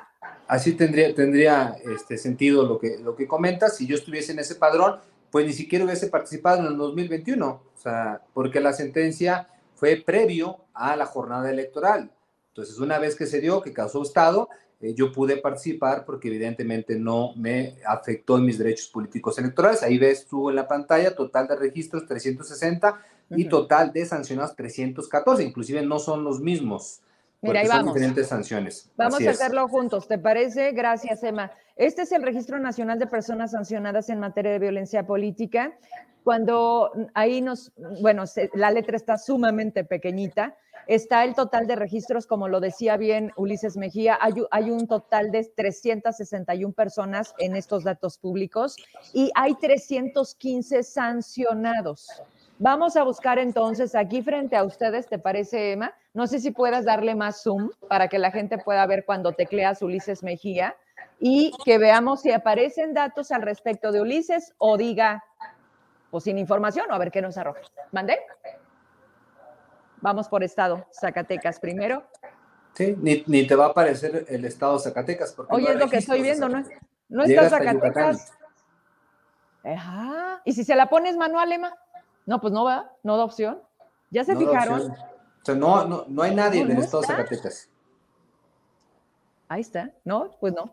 [0.47, 3.77] Así tendría, tendría este sentido lo que, lo que comentas.
[3.77, 7.61] Si yo estuviese en ese padrón, pues ni siquiera hubiese participado en el 2021, o
[7.77, 12.09] sea, porque la sentencia fue previo a la jornada electoral.
[12.55, 14.47] Entonces, una vez que se dio, que causó estado,
[14.79, 19.83] eh, yo pude participar porque evidentemente no me afectó en mis derechos políticos electorales.
[19.83, 22.97] Ahí ves tú en la pantalla, total de registros 360
[23.31, 27.01] y total de sancionados 314, inclusive no son los mismos.
[27.41, 27.93] Mira, ahí vamos.
[27.93, 28.89] diferentes sanciones.
[28.95, 30.71] Vamos a hacerlo juntos, ¿te parece?
[30.71, 31.51] Gracias, Emma.
[31.75, 35.77] Este es el Registro Nacional de Personas Sancionadas en materia de violencia política.
[36.23, 40.55] Cuando ahí nos, bueno, la letra está sumamente pequeñita,
[40.87, 45.43] Está el total de registros, como lo decía bien Ulises Mejía, hay, un total de
[45.43, 48.75] 361 personas en estos datos públicos
[49.11, 52.07] y hay 315 sancionados.
[52.59, 55.91] Vamos a buscar entonces aquí frente a ustedes, ¿te parece, Emma?
[56.13, 59.81] No sé si puedas darle más zoom para que la gente pueda ver cuando tecleas
[59.81, 60.75] Ulises Mejía
[61.19, 65.23] y que veamos si aparecen datos al respecto de Ulises o diga,
[66.11, 67.61] pues sin información, o a ver qué nos arroja.
[67.91, 68.19] ¿Mandé?
[70.01, 72.03] Vamos por estado, Zacatecas primero.
[72.73, 75.31] Sí, ni, te va a aparecer el estado Zacatecas.
[75.31, 76.63] Porque Oye, es lo que estoy viendo, ¿no?
[77.07, 78.33] No está Zacatecas.
[79.63, 80.41] Ajá.
[80.43, 81.75] ¿Y si se la pones manual, Emma?
[82.25, 83.61] No, pues no va, no da opción.
[84.11, 84.91] ¿Ya se fijaron?
[84.91, 84.95] O
[85.45, 87.69] sea, no, no, no hay nadie en el estado Zacatecas.
[89.47, 89.91] Ahí está.
[90.03, 90.71] No, pues no.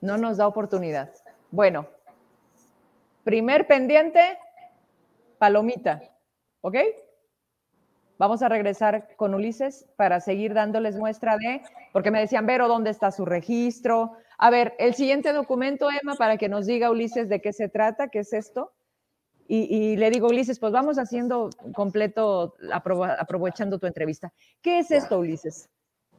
[0.00, 1.12] No nos da oportunidad.
[1.50, 1.86] Bueno,
[3.24, 4.38] primer pendiente,
[5.38, 6.02] palomita.
[6.60, 6.76] ¿Ok?
[8.18, 11.60] Vamos a regresar con Ulises para seguir dándoles muestra de,
[11.92, 14.12] porque me decían, Vero, ¿dónde está su registro?
[14.38, 18.08] A ver, el siguiente documento, Emma, para que nos diga Ulises de qué se trata,
[18.08, 18.72] qué es esto.
[19.48, 24.32] Y, le digo, Ulises, pues vamos haciendo completo, aprovechando tu entrevista.
[24.60, 25.70] ¿Qué es esto, Ulises?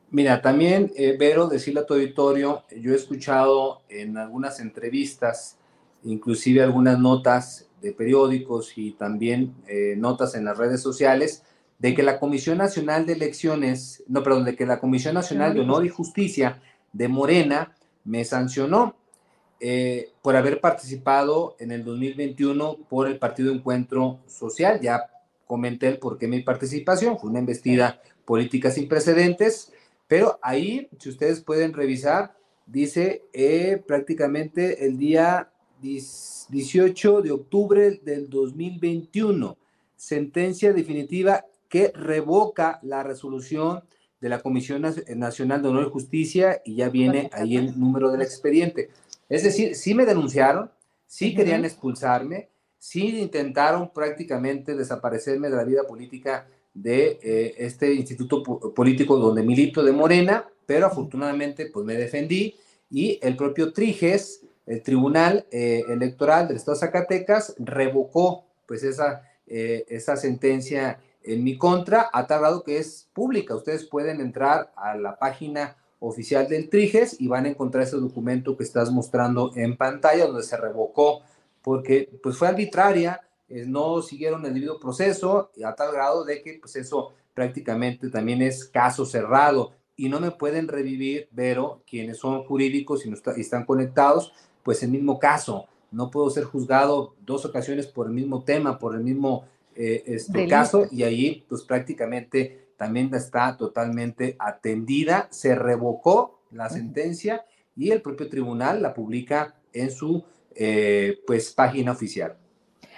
[0.09, 5.57] Mira, también, eh, Vero, decirle a tu auditorio, yo he escuchado en algunas entrevistas,
[6.03, 11.43] inclusive algunas notas de periódicos y también eh, notas en las redes sociales,
[11.79, 15.59] de que la Comisión Nacional de Elecciones, no, perdón, de que la Comisión Nacional de
[15.59, 16.61] Honor y Justicia
[16.93, 18.95] de Morena me sancionó
[19.59, 24.79] eh, por haber participado en el 2021 por el Partido Encuentro Social.
[24.79, 25.03] Ya
[25.45, 29.71] comenté el por qué mi participación, fue una investida política sin precedentes,
[30.07, 38.29] pero ahí, si ustedes pueden revisar, dice eh, prácticamente el día 18 de octubre del
[38.29, 39.57] 2021,
[39.95, 43.83] sentencia definitiva que revoca la resolución
[44.21, 44.83] de la Comisión
[45.15, 48.89] Nacional de Honor y Justicia y ya viene ahí el número del expediente.
[49.29, 50.71] Es decir, sí me denunciaron,
[51.05, 56.47] sí querían expulsarme, sí intentaron prácticamente desaparecerme de la vida política
[56.81, 62.55] de eh, este instituto político donde milito de Morena, pero afortunadamente pues me defendí
[62.89, 69.23] y el propio Triges, el Tribunal eh, Electoral del Estado de Zacatecas, revocó pues esa,
[69.47, 73.55] eh, esa sentencia en mi contra, a tal grado que es pública.
[73.55, 78.55] Ustedes pueden entrar a la página oficial del Triges y van a encontrar ese documento
[78.55, 81.21] que estás mostrando en pantalla donde se revocó
[81.63, 86.75] porque pues fue arbitraria, no siguieron el debido proceso a tal grado de que pues
[86.75, 93.05] eso prácticamente también es caso cerrado y no me pueden revivir, pero quienes son jurídicos
[93.05, 94.31] y, no están conectados,
[94.63, 95.67] pues el mismo caso.
[95.91, 100.47] No puedo ser juzgado dos ocasiones por el mismo tema, por el mismo eh, este
[100.47, 108.01] caso y ahí pues prácticamente también está totalmente atendida, se revocó la sentencia y el
[108.01, 110.23] propio tribunal la publica en su
[110.55, 112.37] eh, pues página oficial.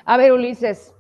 [0.06, 0.94] A ver, Ulises,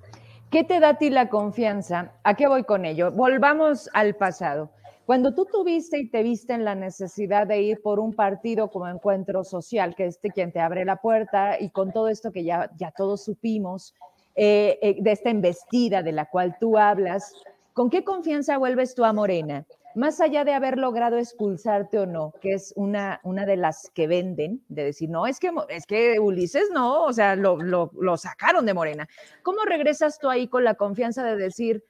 [0.49, 2.13] ¿qué te da a ti la confianza?
[2.23, 3.11] ¿A qué voy con ello?
[3.11, 4.71] Volvamos al pasado.
[5.05, 8.87] Cuando tú tuviste y te viste en la necesidad de ir por un partido como
[8.87, 12.43] Encuentro Social, que es este quien te abre la puerta, y con todo esto que
[12.43, 13.95] ya, ya todos supimos,
[14.35, 17.33] eh, eh, de esta embestida de la cual tú hablas,
[17.79, 19.65] ¿Con qué confianza vuelves tú a Morena?
[19.95, 24.07] Más allá de haber logrado expulsarte o no, que es una, una de las que
[24.07, 28.65] venden, de decir, no, es que, es que Ulises no, o sea, lo, lo sacaron
[28.65, 29.07] de Morena.
[29.41, 31.83] ¿Cómo regresas tú ahí con la confianza de decir,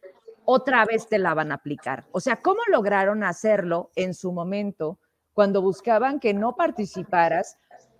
[0.51, 2.05] otra vez te la van a aplicar?
[2.11, 4.97] O sea, ¿cómo lograron hacerlo en su momento
[5.33, 7.57] cuando buscaban que no participaras?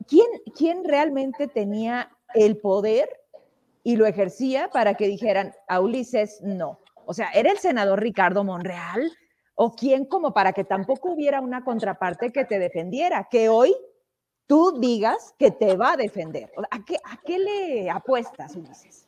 [0.08, 3.08] ¿Quién, quién realmente tenía el poder
[3.84, 6.80] y lo ejercía para que dijeran a Ulises no?
[7.06, 9.12] O sea, ¿era el senador Ricardo Monreal?
[9.62, 13.28] ¿O quién como para que tampoco hubiera una contraparte que te defendiera?
[13.30, 13.76] Que hoy
[14.48, 16.50] tú digas que te va a defender.
[16.72, 19.06] ¿A qué, a qué le apuestas, Ulises?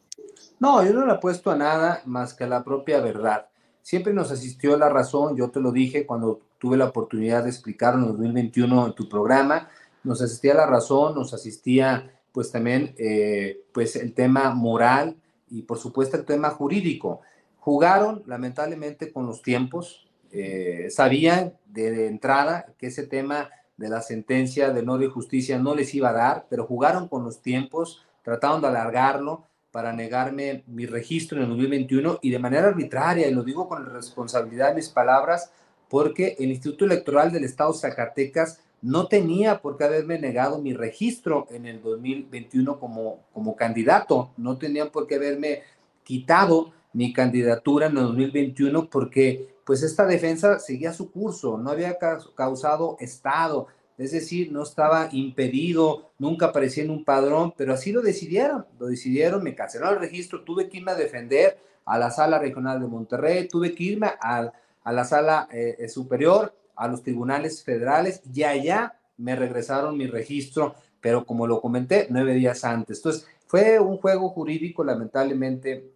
[0.60, 3.48] No, yo no le apuesto a nada más que a la propia verdad.
[3.82, 7.94] Siempre nos asistió la razón, yo te lo dije cuando tuve la oportunidad de explicar
[7.94, 9.70] en 2021 en tu programa,
[10.04, 15.16] nos asistía la razón, nos asistía pues también eh, pues el tema moral
[15.50, 17.22] y por supuesto el tema jurídico.
[17.62, 24.72] Jugaron lamentablemente con los tiempos, eh, sabían de, entrada que ese tema de la sentencia
[24.72, 28.62] de no de justicia no les iba a dar, pero jugaron con los tiempos, trataron
[28.62, 33.44] de alargarlo para negarme mi registro en el 2021 y de manera arbitraria, y lo
[33.44, 35.52] digo con responsabilidad de mis palabras,
[35.90, 41.48] porque el Instituto Electoral del Estado Zacatecas no tenía por qué haberme negado mi registro
[41.52, 45.62] en el 2021 como, como candidato, no tenían por qué haberme
[46.04, 51.98] quitado mi candidatura en el 2021 porque pues esta defensa seguía su curso, no había
[52.36, 58.02] causado estado, es decir, no estaba impedido, nunca aparecía en un padrón, pero así lo
[58.02, 62.40] decidieron, lo decidieron, me cancelaron el registro, tuve que irme a defender a la sala
[62.40, 64.52] regional de Monterrey, tuve que irme a,
[64.86, 71.26] la sala eh, superior, a los tribunales federales, y allá me regresaron mi registro, pero
[71.26, 72.98] como lo comenté, nueve días antes.
[72.98, 75.92] Entonces, fue un juego jurídico, lamentablemente,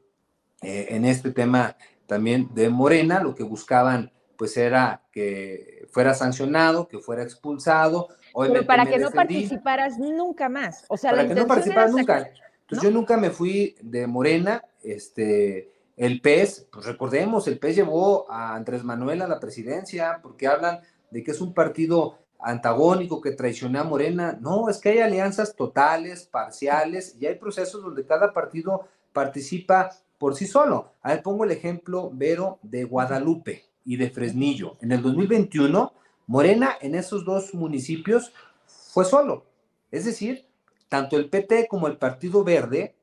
[0.61, 1.75] eh, en este tema
[2.07, 8.09] también de Morena, lo que buscaban pues era que fuera sancionado, que fuera expulsado.
[8.35, 10.85] Pero para que no participaras nunca más.
[10.89, 12.29] O sea, para que no participaras nunca.
[12.61, 18.29] Entonces yo nunca me fui de Morena, este, el PES, pues recordemos, el PES llevó
[18.29, 23.31] a Andrés Manuel a la presidencia porque hablan de que es un partido antagónico que
[23.31, 24.37] traiciona a Morena.
[24.41, 29.91] No, es que hay alianzas totales, parciales, y hay procesos donde cada partido participa
[30.25, 30.93] por sí solo.
[31.03, 34.75] A ver, pongo el ejemplo, Vero, de Guadalupe y de Fresnillo.
[34.81, 35.93] En el 2021,
[36.25, 38.33] Morena en esos dos municipios
[38.65, 39.45] fue solo.
[39.91, 40.47] Es decir,
[40.89, 42.95] tanto el PT como el Partido Verde,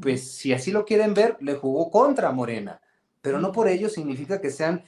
[0.00, 2.80] pues si así lo quieren ver, le jugó contra Morena.
[3.22, 4.84] Pero no por ello significa que sean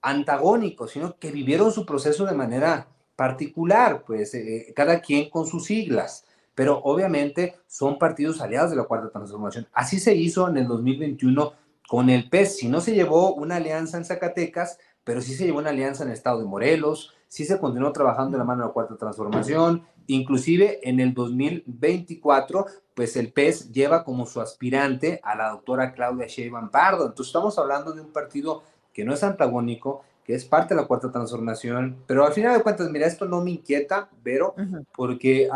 [0.00, 5.66] antagónicos, sino que vivieron su proceso de manera particular, pues eh, cada quien con sus
[5.66, 6.24] siglas,
[6.56, 9.68] pero obviamente son partidos aliados de la Cuarta Transformación.
[9.74, 11.52] Así se hizo en el 2021
[11.86, 12.56] con el PES.
[12.56, 16.08] Si no se llevó una alianza en Zacatecas, pero sí se llevó una alianza en
[16.08, 19.84] el estado de Morelos, sí se continuó trabajando de la mano de la Cuarta Transformación,
[20.06, 26.26] inclusive en el 2024, pues el PES lleva como su aspirante a la doctora Claudia
[26.26, 27.04] Sheinbaum Pardo.
[27.04, 28.62] Entonces estamos hablando de un partido
[28.94, 32.62] que no es antagónico, que es parte de la cuarta transformación, pero al final de
[32.62, 34.56] cuentas, mira, esto no me inquieta, pero
[34.96, 35.48] porque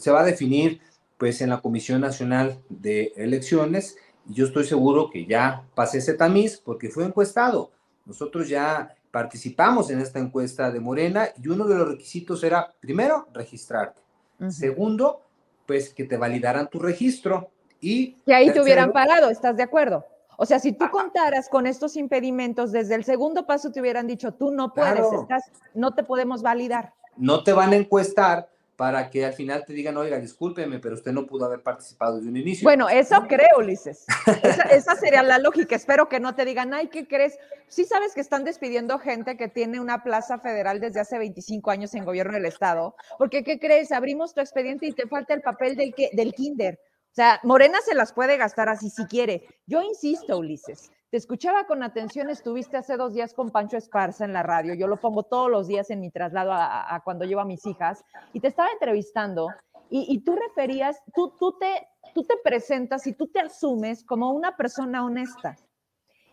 [0.00, 0.80] se va a definir
[1.16, 3.96] pues en la Comisión Nacional de Elecciones
[4.28, 7.70] y yo estoy seguro que ya pasé ese tamiz porque fue encuestado.
[8.04, 13.28] Nosotros ya participamos en esta encuesta de Morena y uno de los requisitos era, primero,
[13.32, 14.00] registrarte.
[14.48, 15.22] Segundo,
[15.66, 18.14] pues que te validaran tu registro y...
[18.26, 20.04] Que ahí te hubieran parado, ¿estás de acuerdo?
[20.42, 24.32] O sea, si tú contaras con estos impedimentos, desde el segundo paso te hubieran dicho,
[24.32, 26.94] tú no puedes, estás, no te podemos validar.
[27.18, 31.12] No te van a encuestar para que al final te digan, oiga, discúlpeme, pero usted
[31.12, 32.64] no pudo haber participado desde un inicio.
[32.64, 34.06] Bueno, eso creo, Ulises.
[34.42, 35.76] Esa, esa, sería la lógica.
[35.76, 37.36] Espero que no te digan, ay, ¿qué crees?
[37.68, 41.94] Sí sabes que están despidiendo gente que tiene una plaza federal desde hace 25 años
[41.94, 43.92] en gobierno del Estado, porque ¿qué crees?
[43.92, 46.80] Abrimos tu expediente y te falta el papel del, del kinder.
[47.10, 49.44] O sea, Morena se las puede gastar así si quiere.
[49.66, 54.32] Yo insisto, Ulises, te escuchaba con atención, estuviste hace dos días con Pancho Esparza en
[54.32, 57.44] la radio, yo lo pongo todos los días en mi traslado a, cuando llevo a
[57.44, 59.48] mis hijas, y te estaba entrevistando
[59.92, 64.56] y, tú referías, tú, tú, te, tú te presentas y tú te asumes como una
[64.56, 65.56] persona honesta.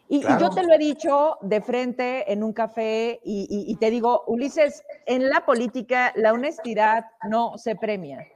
[0.07, 4.25] Y, yo te lo he dicho de frente en un café y, y te digo,
[4.27, 8.27] Ulises, en la política la honestidad no se premia.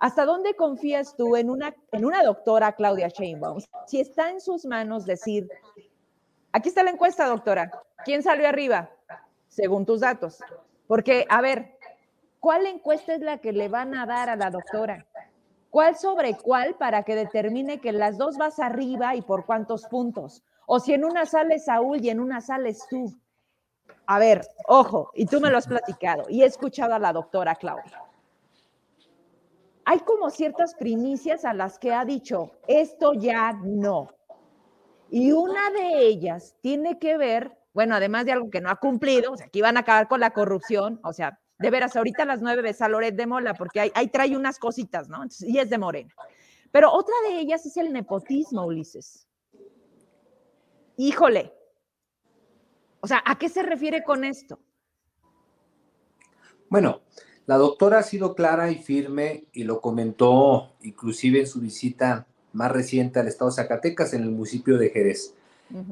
[0.00, 3.60] ¿Hasta dónde confías tú en una, en una doctora, Claudia Sheinbaum?
[3.86, 5.48] Si está en sus manos decir,
[6.52, 7.70] aquí está la encuesta, doctora,
[8.04, 8.90] ¿quién salió arriba?
[9.48, 10.38] Según tus datos.
[10.86, 11.76] Porque, a ver,
[12.38, 15.04] ¿cuál encuesta es la que le van a dar a la doctora?
[15.68, 20.44] ¿Cuál sobre cuál para que determine que las dos vas arriba y por cuántos puntos?
[20.66, 23.12] O si en una sale Saúl y en una sales tú.
[24.06, 27.56] A ver, ojo, y tú me lo has platicado y he escuchado a la doctora
[27.56, 28.07] Claudia
[29.90, 34.10] hay como ciertas primicias a las que ha dicho, esto ya no.
[35.08, 39.32] Y una de ellas tiene que ver, bueno, además de algo que no ha cumplido,
[39.32, 42.42] o sea, que iban a acabar con la corrupción, o sea, de veras, ahorita las
[42.42, 45.24] nueve ves a Loret de Mola, porque ahí, trae unas cositas, ¿no?
[45.40, 46.12] y es de Morena.
[46.70, 49.26] Pero otra de ellas es el nepotismo, Ulises.
[50.98, 51.54] Híjole.
[53.00, 54.60] O sea, ¿a qué se refiere con esto?
[56.68, 57.00] Bueno,
[57.48, 62.70] la doctora ha sido clara y firme y lo comentó inclusive en su visita más
[62.70, 65.32] reciente al estado de Zacatecas, en el municipio de Jerez,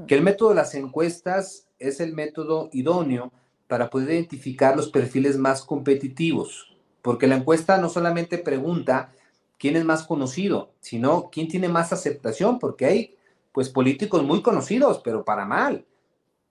[0.07, 3.33] que el método de las encuestas es el método idóneo
[3.69, 9.11] para poder identificar los perfiles más competitivos, porque la encuesta no solamente pregunta
[9.59, 13.15] quién es más conocido, sino quién tiene más aceptación, porque hay
[13.53, 15.87] pues políticos muy conocidos, pero para mal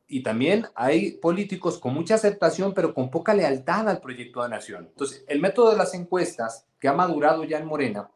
[0.07, 4.87] y también hay políticos con mucha aceptación, pero con poca lealtad al proyecto de nación.
[4.91, 8.09] Entonces, el método de las encuestas, que ha madurado ya en Morena,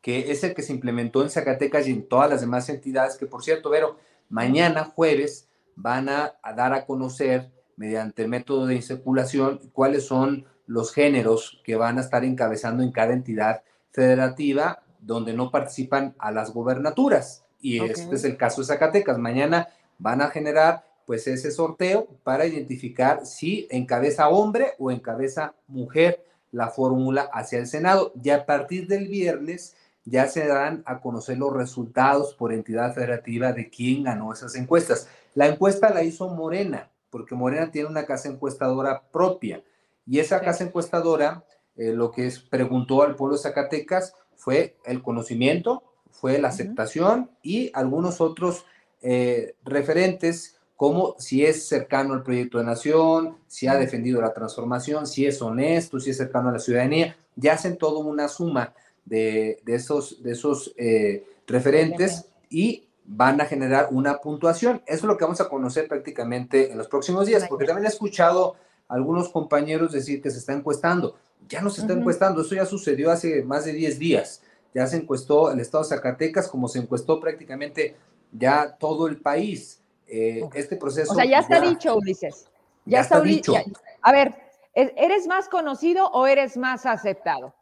[0.00, 3.26] que es el que se implementó en Zacatecas y en todas las demás entidades, que
[3.26, 9.60] por cierto, Vero, mañana jueves van a, dar a conocer mediante el método de inseculación
[9.72, 15.50] cuáles son los géneros que van a estar encabezando en cada entidad federativa donde no
[15.50, 17.44] participan a las gobernaturas.
[17.60, 19.18] Y este es el caso de Zacatecas.
[19.18, 19.68] Mañana
[19.98, 26.68] van a generar pues ese sorteo para identificar si encabeza hombre o encabeza mujer la
[26.68, 28.12] fórmula hacia el Senado.
[28.22, 29.74] Y a partir del viernes
[30.04, 35.08] ya se dan a conocer los resultados por entidad federativa de quién ganó esas encuestas.
[35.34, 39.62] La encuesta la hizo Morena, porque Morena tiene una casa encuestadora propia.
[40.06, 41.44] Y esa casa encuestadora
[41.76, 47.30] eh, lo que es, preguntó al pueblo de Zacatecas fue el conocimiento, fue la aceptación
[47.42, 48.66] y algunos otros
[49.02, 55.06] eh, referentes como si es cercano al proyecto de nación, si ha defendido la transformación,
[55.06, 58.74] si es honesto, si es cercano a la ciudadanía, ya hacen todo una suma
[59.04, 64.82] de, esos, de esos eh, referentes y van a generar una puntuación.
[64.86, 67.88] Eso es lo que vamos a conocer prácticamente en los próximos días, porque también he
[67.88, 68.56] escuchado
[68.88, 71.16] a algunos compañeros decir que se está encuestando.
[71.48, 74.42] Ya no se está encuestando, eso ya sucedió hace más de 10 días.
[74.74, 77.94] Ya se encuestó el estado de Zacatecas, como se encuestó prácticamente
[78.32, 79.80] ya todo el país.
[80.06, 81.12] Eh, este proceso.
[81.12, 82.48] O sea, ya está dicho, Ulises.
[82.84, 83.54] Ya, está, dicho.
[84.02, 84.34] A ver,
[84.74, 87.54] ¿eres más conocido o eres más aceptado?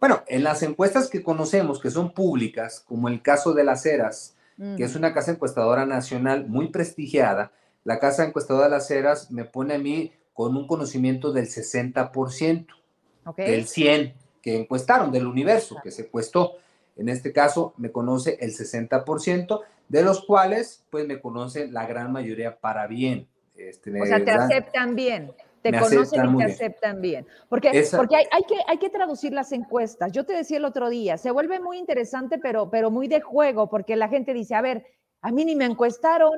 [0.00, 4.36] Bueno, en las encuestas que conocemos, que son públicas, como el caso de las Heras,
[4.76, 7.52] que es una casa encuestadora nacional muy prestigiada,
[7.84, 12.66] la casa encuestadora de las Heras me pone a mí con un conocimiento del 60%,
[13.36, 16.56] del 100 que encuestaron, del universo que se encuestó.
[16.96, 22.12] En este caso me conoce el 60%, de los cuales pues me conoce la gran
[22.12, 23.28] mayoría para bien.
[23.54, 25.32] Este, o sea, te aceptan bien
[25.62, 27.26] te conocen y te aceptan bien.
[27.48, 30.12] Porque, porque hay, hay, que, hay que traducir las encuestas.
[30.12, 33.68] Yo te decía el otro día, se vuelve muy interesante, pero, pero muy de juego,
[33.68, 34.86] porque la gente dice, a ver,
[35.20, 36.32] a mí ni me encuestaron.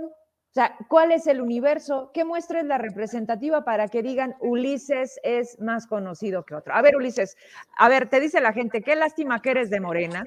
[0.52, 2.10] O sea, ¿cuál es el universo?
[2.12, 6.74] ¿Qué muestra es la representativa para que digan Ulises es más conocido que otro?
[6.74, 7.38] A ver, Ulises,
[7.78, 10.24] a ver, te dice la gente, qué lástima que eres de Morena.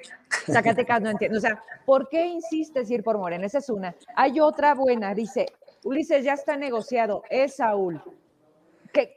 [0.52, 1.38] Zacatecas no entiendo.
[1.38, 3.46] O sea, ¿por qué insistes ir por Morena?
[3.46, 3.96] Esa es una.
[4.16, 5.46] Hay otra buena, dice,
[5.84, 8.02] Ulises ya está negociado, es Saúl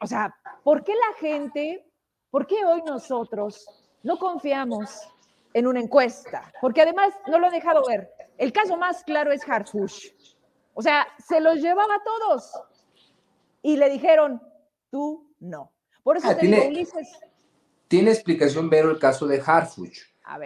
[0.01, 1.85] o sea, ¿por qué la gente,
[2.31, 3.67] por qué hoy nosotros
[4.03, 5.09] no confiamos
[5.55, 6.53] en una encuesta?
[6.61, 8.11] Porque además no lo han dejado ver.
[8.37, 10.11] El caso más claro es Harfush.
[10.79, 12.53] O sea, se los llevaba a todos
[13.65, 14.41] y le dijeron,
[14.93, 15.73] tú no.
[16.05, 17.19] Por eso ah, te tiene, Ulises.
[17.89, 19.99] Tiene explicación, Vero, el caso de Harfuch,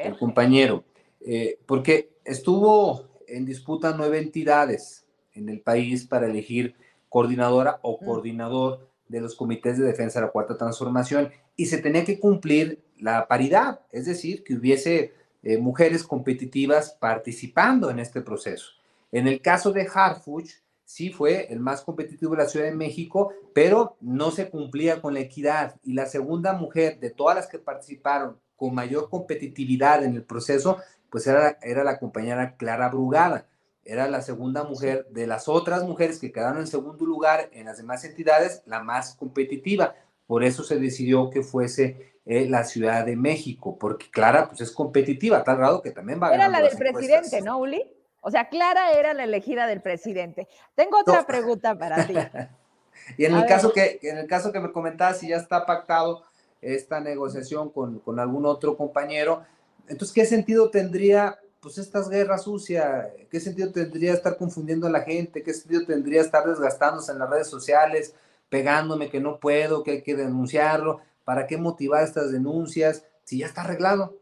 [0.02, 0.84] el compañero,
[1.20, 5.04] eh, porque estuvo en disputa nueve entidades
[5.34, 6.76] en el país para elegir
[7.10, 8.06] coordinadora o mm.
[8.06, 12.82] coordinador de los comités de defensa de la cuarta transformación y se tenía que cumplir
[12.98, 15.12] la paridad, es decir, que hubiese
[15.42, 18.81] eh, mujeres competitivas participando en este proceso.
[19.12, 20.50] En el caso de Harfuch,
[20.84, 25.14] sí fue el más competitivo de la Ciudad de México, pero no se cumplía con
[25.14, 25.76] la equidad.
[25.84, 30.78] Y la segunda mujer de todas las que participaron con mayor competitividad en el proceso,
[31.10, 33.46] pues era, era la compañera Clara Brugada
[33.84, 37.78] era la segunda mujer de las otras mujeres que quedaron en segundo lugar en las
[37.78, 39.94] demás entidades, la más competitiva.
[40.26, 44.70] Por eso se decidió que fuese eh, la Ciudad de México, porque Clara pues es
[44.70, 47.84] competitiva, tal grado que también va a Era la del presidente, ¿no, Uli?
[48.22, 50.48] O sea, Clara era la elegida del presidente.
[50.74, 52.14] Tengo otra pregunta para ti.
[53.18, 56.22] y en el, caso que, en el caso que me comentabas, si ya está pactado
[56.60, 59.42] esta negociación con, con algún otro compañero,
[59.88, 65.02] entonces, ¿qué sentido tendría pues estas guerras sucias, ¿qué sentido tendría estar confundiendo a la
[65.02, 65.44] gente?
[65.44, 68.16] ¿Qué sentido tendría estar desgastándose en las redes sociales,
[68.48, 71.00] pegándome que no puedo, que hay que denunciarlo?
[71.24, 74.16] ¿Para qué motivar estas denuncias si ya está arreglado?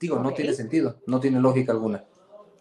[0.00, 2.04] Digo, no tiene sentido, no tiene lógica alguna.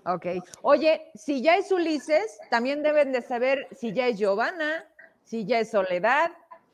[0.06, 0.26] Ok.
[0.62, 4.86] Oye, si ya es Ulises, también deben de saber si ya es Giovanna,
[5.24, 6.32] si ya es Soledad,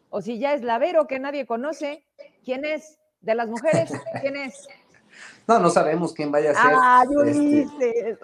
[0.10, 2.03] o si ya es Lavero, que nadie conoce.
[2.43, 2.97] ¿Quién es?
[3.22, 3.91] De las mujeres,
[4.22, 4.68] ¿quién es?
[5.47, 6.72] No, no sabemos quién vaya a ser.
[6.76, 8.18] Ah, este...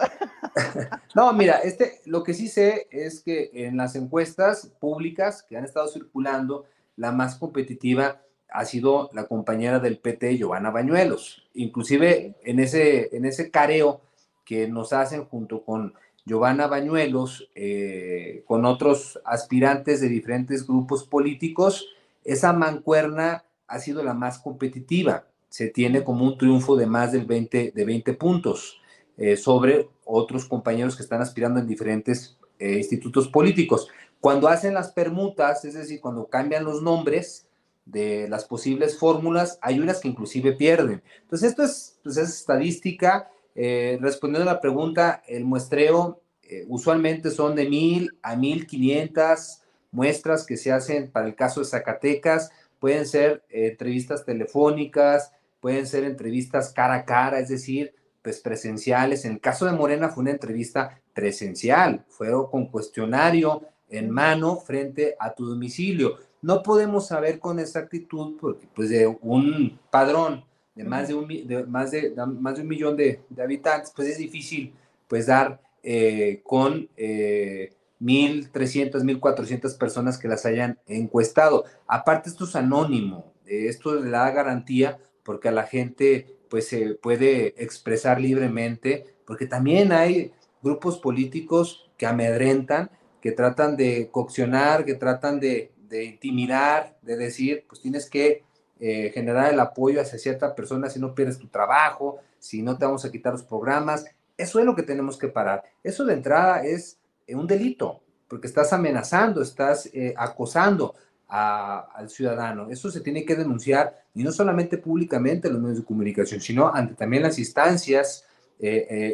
[1.15, 5.65] no, mira, este, lo que sí sé es que en las encuestas públicas que han
[5.65, 6.65] estado circulando,
[6.95, 11.47] la más competitiva ha sido la compañera del PT, Giovanna Bañuelos.
[11.53, 14.01] Inclusive en ese, en ese careo
[14.45, 15.93] que nos hacen junto con
[16.25, 21.87] Giovanna Bañuelos, eh, con otros aspirantes de diferentes grupos políticos,
[22.23, 25.25] esa mancuerna ha sido la más competitiva
[25.55, 28.81] se tiene como un triunfo de más del 20, de 20 puntos
[29.15, 33.87] eh, sobre otros compañeros que están aspirando en diferentes eh, institutos políticos.
[34.19, 37.44] Cuando hacen las permutas, es decir, cuando cambian los nombres
[37.85, 41.03] de las posibles fórmulas, hay unas que inclusive pierden.
[41.21, 43.29] Entonces, esto es, pues es estadística.
[43.53, 46.21] Eh, respondiendo a la pregunta, el muestreo
[46.67, 51.65] usualmente son de mil a mil quinientas muestras que se hacen para el caso de
[51.65, 52.51] Zacatecas.
[52.79, 59.25] Pueden ser entrevistas telefónicas, pueden ser entrevistas cara a cara, es decir, pues, presenciales.
[59.25, 65.15] En el caso de Morena fue una entrevista presencial, fue con cuestionario en mano frente
[65.19, 66.17] a tu domicilio.
[66.41, 70.43] No podemos saber con exactitud porque pues de un padrón
[70.75, 71.27] de más de un,
[71.69, 74.73] más de, más de un millón de, habitantes, pues es difícil
[75.07, 81.63] pues dar eh, con eh, 1.300, 1.400 personas que las hayan encuestado.
[81.87, 87.55] Aparte, esto es anónimo, esto le da garantía porque a la gente pues se puede
[87.61, 95.39] expresar libremente, porque también hay grupos políticos que amedrentan, que tratan de coccionar, que tratan
[95.39, 98.43] de, de intimidar, de decir, pues tienes que
[98.79, 102.85] eh, generar el apoyo hacia cierta persona si no pierdes tu trabajo, si no te
[102.85, 104.05] vamos a quitar los programas.
[104.37, 105.63] Eso es lo que tenemos que parar.
[105.81, 110.95] Eso de entrada es eh, un delito, porque estás amenazando, estás eh, acosando
[111.27, 112.69] al ciudadano.
[112.69, 116.71] Eso se tiene que denunciar y no solamente públicamente en los medios de comunicación, sino
[116.73, 118.25] ante también las instancias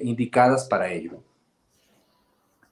[0.04, 1.24] indicadas para ello.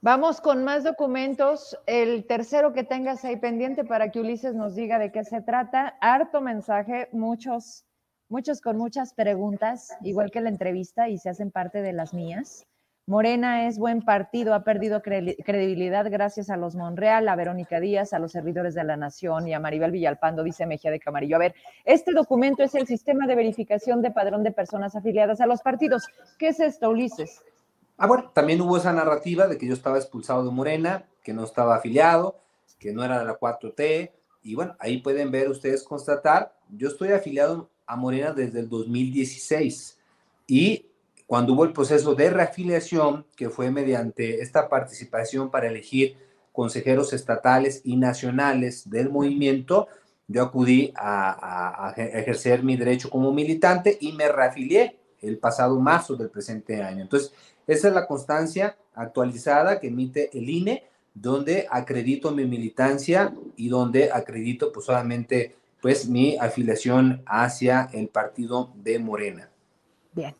[0.02, 1.78] Vamos con más documentos.
[1.86, 5.97] El tercero que tengas ahí pendiente para que Ulises nos diga de qué se trata.
[6.00, 7.86] Harto mensaje, muchos,
[8.30, 12.66] muchos con muchas preguntas, igual que la entrevista, y se hacen parte de las mías.
[13.08, 18.20] Morena es buen partido, ha perdido credibilidad gracias a los Monreal, a Verónica Díaz, a
[18.20, 21.36] los servidores de la Nación y a Maribel Villalpando, dice Mejía de Camarillo.
[21.36, 25.45] A ver, este documento es el sistema de verificación de padrón de personas afiliadas a
[25.45, 26.06] los partidos.
[26.38, 27.41] ¿Qué es esto, Ulises?
[28.02, 31.43] Ah, bueno, también hubo esa narrativa de que yo estaba expulsado de Morena, que no
[31.43, 32.38] estaba afiliado,
[32.80, 37.12] que no era de la 4T, y bueno, ahí pueden ver ustedes constatar, yo estoy
[37.12, 39.97] afiliado a Morena desde el 2016
[40.47, 40.86] y
[41.28, 46.16] cuando hubo el proceso de reafiliación, que fue mediante esta participación para elegir
[46.54, 49.89] consejeros estatales y nacionales del movimiento,
[50.30, 56.16] yo acudí a, a ejercer mi derecho como militante y me reafilié el pasado marzo
[56.16, 57.02] del presente año.
[57.02, 57.34] Entonces,
[57.74, 64.11] esa es la constancia actualizada que emite el INE, donde acredito mi militancia y donde
[64.11, 69.49] acredito pues solamente pues mi afiliación hacia el partido de Morena.
[70.13, 70.36] Bien,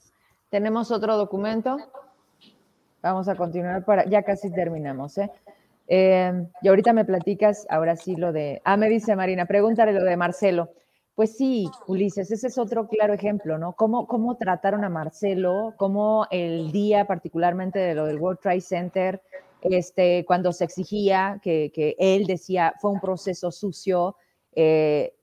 [0.50, 1.78] tenemos otro documento.
[3.02, 5.32] Vamos a continuar para, ya casi terminamos, ¿eh?
[5.88, 10.04] Eh, y ahorita me platicas, ahora sí lo de, ah, me dice Marina, pregúntale lo
[10.04, 10.70] de Marcelo.
[11.20, 13.74] Pues sí, Ulises, ese es otro claro ejemplo, ¿no?
[13.74, 19.22] Cómo, cómo trataron a Marcelo, cómo el día particularmente de lo del World Trade Center,
[19.64, 24.16] este, cuando se exigía que, que él decía fue un proceso sucio,
[24.56, 25.14] eh,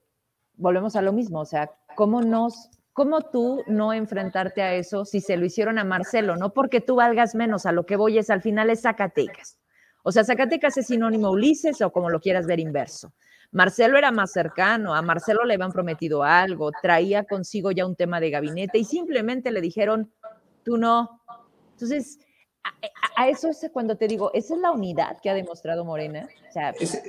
[0.56, 5.22] volvemos a lo mismo, o sea, ¿cómo, nos, ¿cómo tú no enfrentarte a eso si
[5.22, 6.36] se lo hicieron a Marcelo?
[6.36, 9.58] No porque tú valgas menos, a lo que voy es al final es Zacatecas.
[10.02, 13.14] O sea, Zacatecas es sinónimo Ulises o como lo quieras ver inverso.
[13.56, 18.20] Marcelo era más cercano, a Marcelo le habían prometido algo, traía consigo ya un tema
[18.20, 20.12] de gabinete y simplemente le dijeron,
[20.62, 21.22] tú no.
[21.72, 22.18] Entonces,
[23.16, 26.28] a, eso es cuando te digo, esa es la unidad que ha demostrado Morena.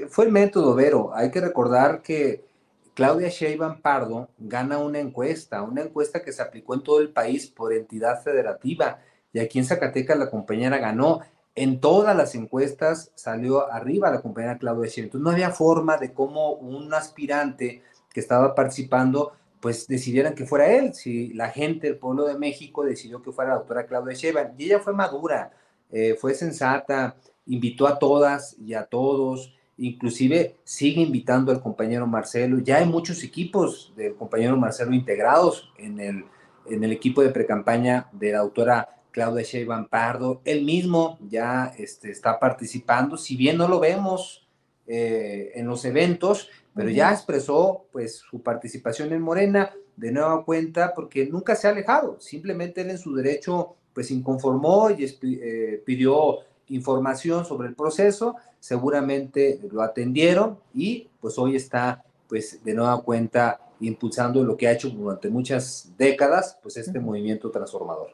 [0.08, 1.12] fue el método, Vero.
[1.14, 2.46] Hay que recordar que
[2.94, 7.48] Claudia Sheinbaum Pardo gana una encuesta, una encuesta que se aplicó en todo el país
[7.48, 9.02] por entidad federativa
[9.34, 11.20] y aquí en Zacatecas la compañera ganó
[11.58, 15.06] en todas las encuestas salió arriba la compañera Claudia Sheinbaum.
[15.06, 17.82] Entonces no había forma de cómo un aspirante
[18.14, 22.86] que estaba participando pues decidieran que fuera él, si la gente del pueblo de México
[22.86, 24.54] decidió que fuera la doctora Claudia Sheinbaum.
[24.56, 25.52] Y ella fue madura,
[25.92, 27.16] eh, fue sensata,
[27.48, 32.60] invitó a todas y a todos, inclusive sigue invitando al compañero Marcelo.
[32.60, 36.26] Ya hay muchos equipos del compañero Marcelo integrados en el,
[36.68, 42.12] en el equipo de precampaña de la doctora Claudia Sheinbaum Pardo, él mismo ya este,
[42.12, 44.48] está participando, si bien no lo vemos
[44.86, 50.94] eh, en los eventos, pero ya expresó pues su participación en Morena de nueva cuenta
[50.94, 56.42] porque nunca se ha alejado, simplemente él en su derecho pues inconformó y eh, pidió
[56.68, 63.62] información sobre el proceso, seguramente lo atendieron y pues hoy está pues de nueva cuenta
[63.80, 68.12] impulsando lo que ha hecho durante muchas décadas, pues este movimiento transformador.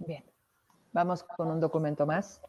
[0.00, 0.24] Bien.
[0.92, 2.40] Vamos con un documento más.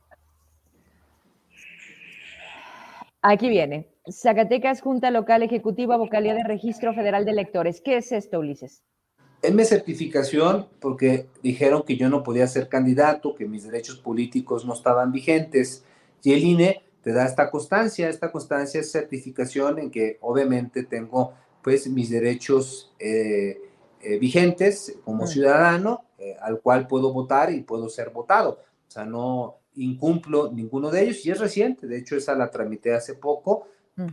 [3.21, 3.87] Aquí viene.
[4.09, 7.79] Zacatecas Junta Local Ejecutiva Vocalía de Registro Federal de Electores.
[7.79, 8.81] ¿Qué es esto, Ulises?
[9.43, 14.65] Es mi certificación porque dijeron que yo no podía ser candidato, que mis derechos políticos
[14.65, 15.83] no estaban vigentes.
[16.23, 18.09] Y el INE te da esta constancia.
[18.09, 23.59] Esta constancia es certificación en que obviamente tengo pues mis derechos eh,
[24.03, 28.59] eh, vigentes como ciudadano eh, al cual puedo votar y puedo ser votado.
[28.87, 31.87] O sea, no incumplo ninguno de ellos y es reciente.
[31.87, 33.67] De hecho, esa la tramité hace poco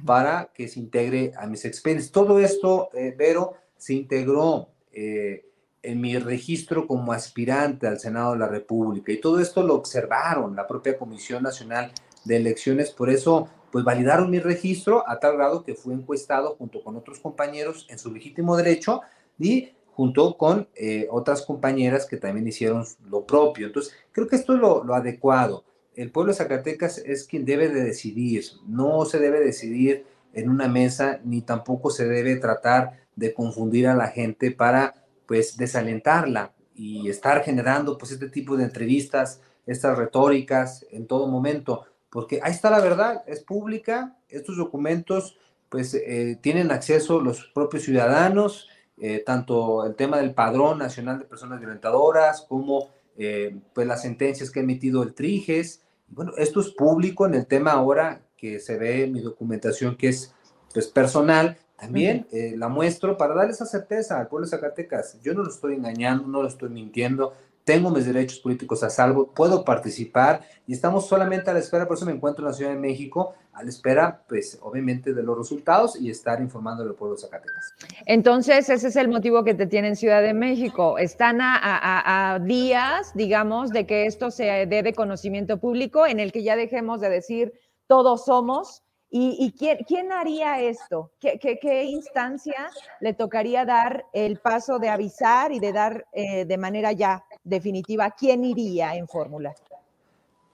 [0.04, 2.10] para que se integre a mis expedientes.
[2.10, 5.46] Todo esto, eh, Vero, se integró eh,
[5.82, 9.12] en mi registro como aspirante al Senado de la República.
[9.12, 11.92] Y todo esto lo observaron la propia Comisión Nacional
[12.24, 16.82] de Elecciones, por eso pues validaron mi registro a tal grado que fui encuestado junto
[16.82, 19.02] con otros compañeros en su legítimo derecho
[19.38, 23.66] y junto con eh, otras compañeras que también hicieron lo propio.
[23.66, 25.64] Entonces, creo que esto es lo, adecuado.
[25.96, 30.68] El pueblo de Zacatecas es quien debe de decidir, no se debe decidir en una
[30.68, 37.10] mesa, ni tampoco se debe tratar de confundir a la gente para pues desalentarla y
[37.10, 42.70] estar generando pues este tipo de entrevistas, estas retóricas en todo momento, porque ahí está
[42.70, 45.36] la verdad, es pública, estos documentos
[45.68, 48.68] pues eh, tienen acceso los propios ciudadanos,
[49.00, 54.50] eh, tanto el tema del padrón nacional de personas violentadoras como eh, pues las sentencias
[54.50, 55.82] que ha emitido el TRIGES.
[56.08, 60.08] Bueno, esto es público en el tema ahora que se ve en mi documentación que
[60.08, 60.34] es
[60.72, 65.20] pues personal, también eh, la muestro para darle esa certeza al pueblo de Zacatecas.
[65.22, 67.34] Yo no lo estoy engañando, no lo estoy mintiendo,
[67.64, 71.96] tengo mis derechos políticos a salvo, puedo participar y estamos solamente a la espera, por
[71.96, 75.36] eso me encuentro en la Ciudad de México, a la espera, pues obviamente, de los
[75.36, 77.74] resultados y estar informando al pueblo de Zacatecas.
[78.06, 80.96] Entonces, ese es el motivo que te tiene en Ciudad de México.
[80.96, 86.44] Están a, días, digamos, de que esto se dé de conocimiento público, en el que
[86.44, 87.52] ya dejemos de decir
[87.88, 91.12] todos somos ¿Y, quién, haría esto?
[91.18, 92.68] ¿Qué, instancia
[93.00, 98.10] le tocaría dar el paso de avisar y de dar eh, de manera ya definitiva
[98.10, 99.54] quién iría en fórmula?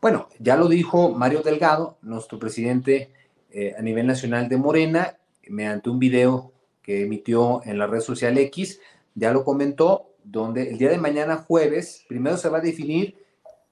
[0.04, 3.10] Bueno, ya lo dijo Mario Delgado, nuestro presidente
[3.50, 5.16] eh, a nivel nacional de Morena,
[5.48, 6.52] mediante un video
[6.82, 8.80] que emitió en la red social X,
[9.14, 13.16] ya lo comentó, donde el día de mañana jueves, primero se va a definir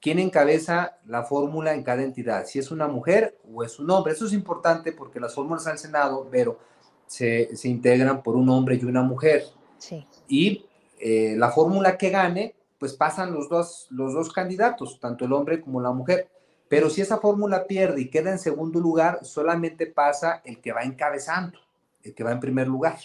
[0.01, 4.13] quién encabeza la fórmula en cada entidad, si es una mujer o es un hombre.
[4.13, 6.57] Eso es importante porque las fórmulas al Senado, pero
[7.05, 9.43] se, integran por un hombre y una mujer.
[9.77, 10.07] Sí.
[10.27, 10.65] Y
[10.99, 15.61] eh, la fórmula que gane, pues pasan los dos, los dos candidatos, tanto el hombre
[15.61, 16.27] como la mujer.
[16.67, 20.81] Pero si esa fórmula pierde y queda en segundo lugar, solamente pasa el que va
[20.83, 21.57] encabezando,
[22.03, 22.97] el que va en primer lugar.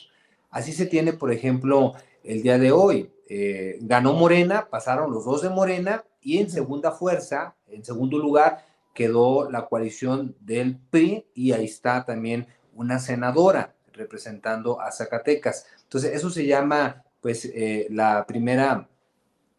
[0.51, 1.93] Así se tiene, por ejemplo,
[2.25, 3.13] el día de hoy.
[3.29, 8.67] Eh, ganó Morena, pasaron los dos de Morena y en segunda fuerza, en segundo lugar,
[8.93, 15.67] quedó la coalición del PRI y ahí está también una senadora representando a Zacatecas.
[15.85, 18.89] Entonces, eso se llama, pues, eh, la primera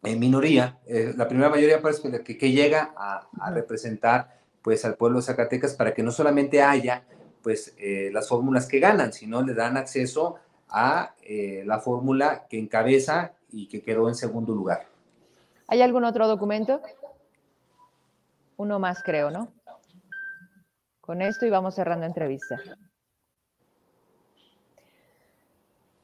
[0.02, 4.94] eh, minoría, eh, la primera mayoría pues, que, que llega a, a, representar, pues, al
[4.94, 7.04] pueblo de Zacatecas para que no solamente haya,
[7.42, 7.74] pues,
[8.12, 10.36] las fórmulas que ganan, sino le dan acceso
[10.68, 11.14] a
[11.64, 14.86] la fórmula que encabeza y que quedó en segundo lugar.
[15.68, 16.82] ¿Hay algún otro documento?
[18.56, 19.48] Uno más, creo, ¿no?
[21.00, 22.60] Con esto y vamos cerrando entrevista.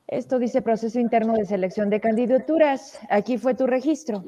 [0.09, 2.99] Esto dice proceso interno de selección de candidaturas.
[3.11, 4.25] Aquí fue tu registro.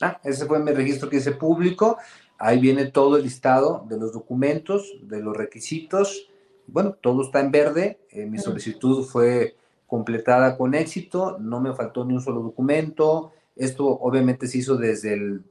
[0.00, 1.98] Ah, ese fue mi registro que hice público.
[2.38, 6.28] Ahí viene todo el listado de los documentos, de los requisitos.
[6.66, 7.98] Bueno, todo está en verde.
[8.10, 9.56] Eh, mi solicitud fue
[9.88, 11.36] completada con éxito.
[11.40, 13.32] No me faltó ni un solo documento.
[13.56, 15.44] Esto obviamente se hizo desde el,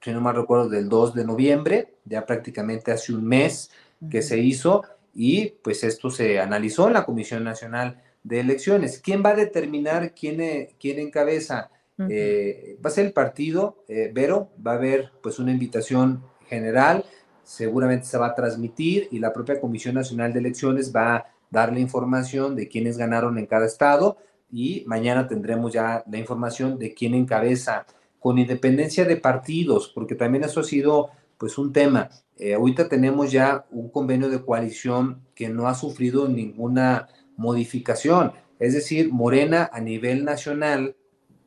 [0.00, 3.70] si no mal recuerdo, del 2 de noviembre, ya prácticamente hace un mes
[4.10, 4.82] que se hizo
[5.12, 9.00] y pues esto se analizó en la Comisión Nacional de Elecciones.
[9.02, 11.70] ¿Quién va a determinar quién, e, quién encabeza?
[12.08, 17.04] Eh, va a ser el partido, eh, Vero, va a haber pues una invitación general,
[17.44, 21.72] seguramente se va a transmitir y la propia Comisión Nacional de Elecciones va a dar
[21.72, 24.16] la información de quiénes ganaron en cada estado
[24.50, 27.86] y mañana tendremos ya la información de quién encabeza,
[28.18, 32.10] con independencia de partidos, porque también eso ha sido pues un tema.
[32.36, 37.08] Eh, ahorita tenemos ya un convenio de coalición que no ha sufrido ninguna
[37.40, 38.32] modificación.
[38.58, 40.94] Es decir, Morena a nivel nacional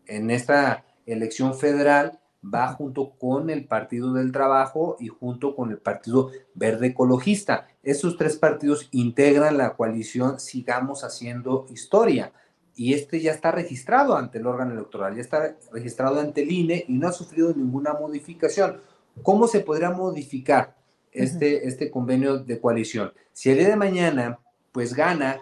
[0.08, 5.78] en esta elección federal va junto con el Partido del Trabajo y junto con el
[5.78, 7.68] Partido Verde Ecologista.
[7.84, 12.34] Esos tres partidos integran la coalición Sigamos Haciendo Historia
[12.76, 16.86] y este ya está registrado ante el órgano electoral, ya está registrado ante el INE
[16.88, 18.82] y no ha sufrido ninguna modificación.
[19.22, 20.76] ¿Cómo se podría modificar
[21.12, 23.14] este, este convenio de coalición?
[23.32, 24.40] Si el día de mañana,
[24.72, 25.40] pues gana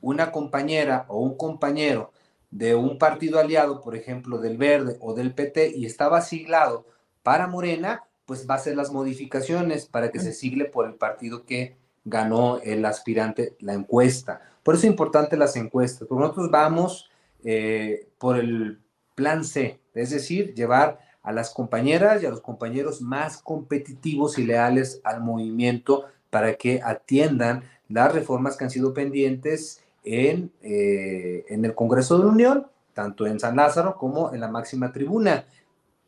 [0.00, 2.12] una compañera o un compañero
[2.50, 6.86] de un partido aliado, por ejemplo, del Verde o del PT, y estaba siglado
[7.22, 11.44] para Morena, pues va a hacer las modificaciones para que se sigle por el partido
[11.44, 14.40] que ganó el aspirante la encuesta.
[14.62, 17.10] Por eso es importante las encuestas, porque nosotros vamos
[17.44, 18.80] eh, por el
[19.14, 24.44] plan C, es decir, llevar a las compañeras y a los compañeros más competitivos y
[24.44, 31.64] leales al movimiento para que atiendan las reformas que han sido pendientes en, eh, en
[31.64, 35.44] el Congreso de la Unión, tanto en San Lázaro como en la máxima tribuna.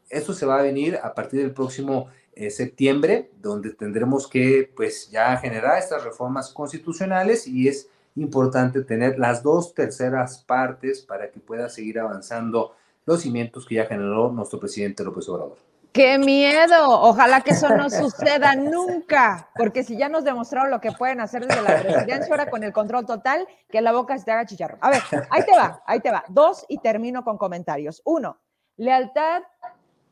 [0.08, 5.10] Eso se va a venir a partir del próximo eh, septiembre, donde tendremos que pues
[5.10, 11.40] ya generar estas reformas constitucionales y es importante tener las dos terceras partes para que
[11.40, 12.74] pueda seguir avanzando
[13.06, 15.69] los cimientos que ya generó nuestro presidente López Obrador.
[15.92, 17.00] ¡Qué miedo!
[17.00, 21.44] Ojalá que eso no suceda nunca, porque si ya nos demostraron lo que pueden hacer
[21.44, 24.78] desde la presidencia, ahora con el control total, que la boca se te haga chicharro.
[24.80, 26.24] A ver, ahí te va, ahí te va.
[26.28, 28.02] Dos y termino con comentarios.
[28.04, 28.38] Uno,
[28.76, 29.42] lealtad,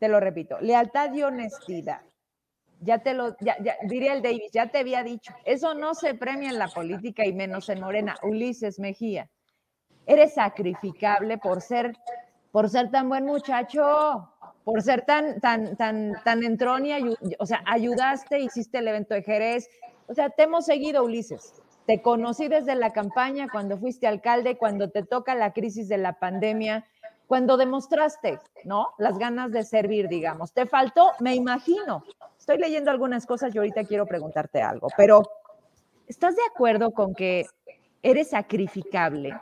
[0.00, 2.00] te lo repito, lealtad y honestidad.
[2.80, 6.48] Ya te lo, ya, diría el Davis, ya te había dicho, eso no se premia
[6.48, 8.16] en la política y menos en Morena.
[8.22, 9.28] Ulises Mejía,
[10.06, 11.96] eres sacrificable por ser,
[12.50, 14.32] por ser tan buen muchacho,
[14.68, 16.92] por ser tan, tan, tan, tan entrón y,
[17.38, 19.66] o sea, ayudaste, hiciste el evento de Jerez.
[20.08, 21.54] O sea, te hemos seguido, Ulises.
[21.86, 26.18] Te conocí desde la campaña, cuando fuiste alcalde, cuando te toca la crisis de la
[26.18, 26.86] pandemia,
[27.26, 28.88] cuando demostraste, ¿no?
[28.98, 30.52] Las ganas de servir, digamos.
[30.52, 32.04] Te faltó, me imagino,
[32.38, 35.22] estoy leyendo algunas cosas y ahorita quiero preguntarte algo, pero
[36.06, 37.46] ¿estás de acuerdo con que
[38.02, 39.34] eres sacrificable?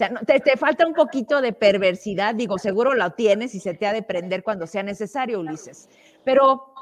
[0.00, 3.92] Sea, te, falta un poquito de perversidad, digo, seguro lo tienes y se te ha
[3.92, 5.90] de prender cuando sea necesario, Ulises.
[6.24, 6.72] Pero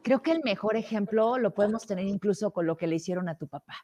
[0.00, 3.36] creo que el mejor ejemplo lo podemos tener incluso con lo que le hicieron a
[3.36, 3.74] tu papá.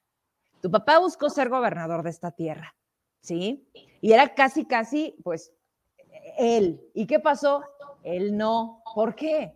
[0.62, 2.74] Tu papá buscó ser gobernador de esta tierra,
[3.20, 3.68] ¿sí?
[4.01, 5.53] Y era casi, casi, pues,
[6.39, 6.80] él.
[6.95, 7.62] ¿Y qué pasó?
[8.05, 8.82] Él no.
[8.95, 9.53] ¿Por qué?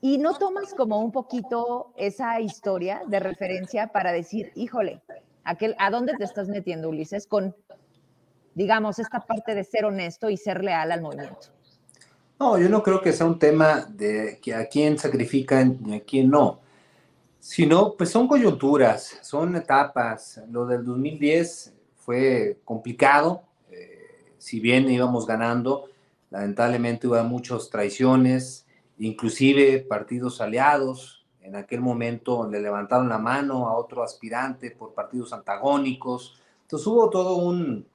[0.00, 5.02] Y no tomas como un poquito esa historia de referencia para decir, híjole,
[5.44, 7.26] aquel, ¿a dónde te estás metiendo, Ulises?
[7.26, 7.54] Con,
[8.54, 11.48] digamos, esta parte de ser honesto y ser leal al movimiento.
[12.38, 16.00] No, yo no creo que sea un tema de que a quién sacrifican y a
[16.00, 16.60] quién no,
[17.38, 20.40] sino pues son coyunturas, son etapas.
[20.50, 25.86] Lo del 2010 fue complicado, eh, si bien íbamos ganando,
[26.30, 28.66] lamentablemente hubo muchas traiciones,
[28.98, 31.24] inclusive partidos aliados.
[31.40, 36.40] En aquel momento le levantaron la mano a otro aspirante por partidos antagónicos.
[36.62, 37.86] Entonces hubo todo un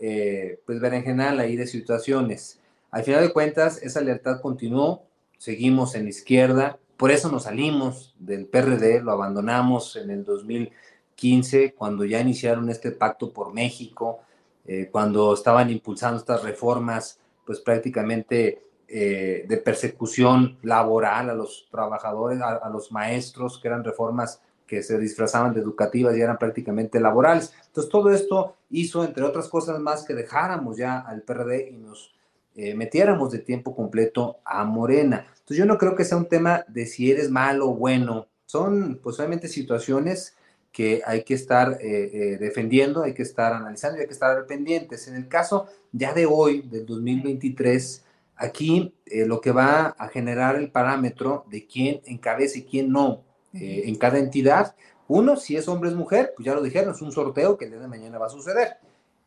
[0.00, 2.60] eh, pues berenjenal ahí de situaciones.
[2.90, 5.02] Al final de cuentas, esa lealtad continuó,
[5.38, 11.74] seguimos en la izquierda, por eso nos salimos del PRD, lo abandonamos en el 2015,
[11.74, 14.20] cuando ya iniciaron este pacto por México,
[14.66, 22.40] eh, cuando estaban impulsando estas reformas, pues prácticamente eh, de persecución laboral a los trabajadores,
[22.40, 27.52] a, los maestros, que eran reformas que se disfrazaban de educativas y eran prácticamente laborales.
[27.66, 32.14] Entonces, todo esto hizo, entre otras cosas más, que dejáramos ya al PRD y nos
[32.54, 35.26] eh, metiéramos de tiempo completo a Morena.
[35.28, 38.28] Entonces, yo no creo que sea un tema de si eres malo o bueno.
[38.46, 40.36] Son, pues, obviamente, situaciones
[40.72, 45.08] que hay que estar eh, defendiendo, hay que estar analizando y hay que estar pendientes.
[45.08, 48.04] En el caso ya de hoy, del 2023,
[48.36, 53.24] Aquí eh, lo que va a generar el parámetro de quién encabeza y quién no
[53.60, 54.74] eh, en cada entidad.
[55.08, 57.66] Uno, si es hombre o es mujer, pues ya lo dijeron, es un sorteo que
[57.66, 58.76] el día de mañana va a suceder.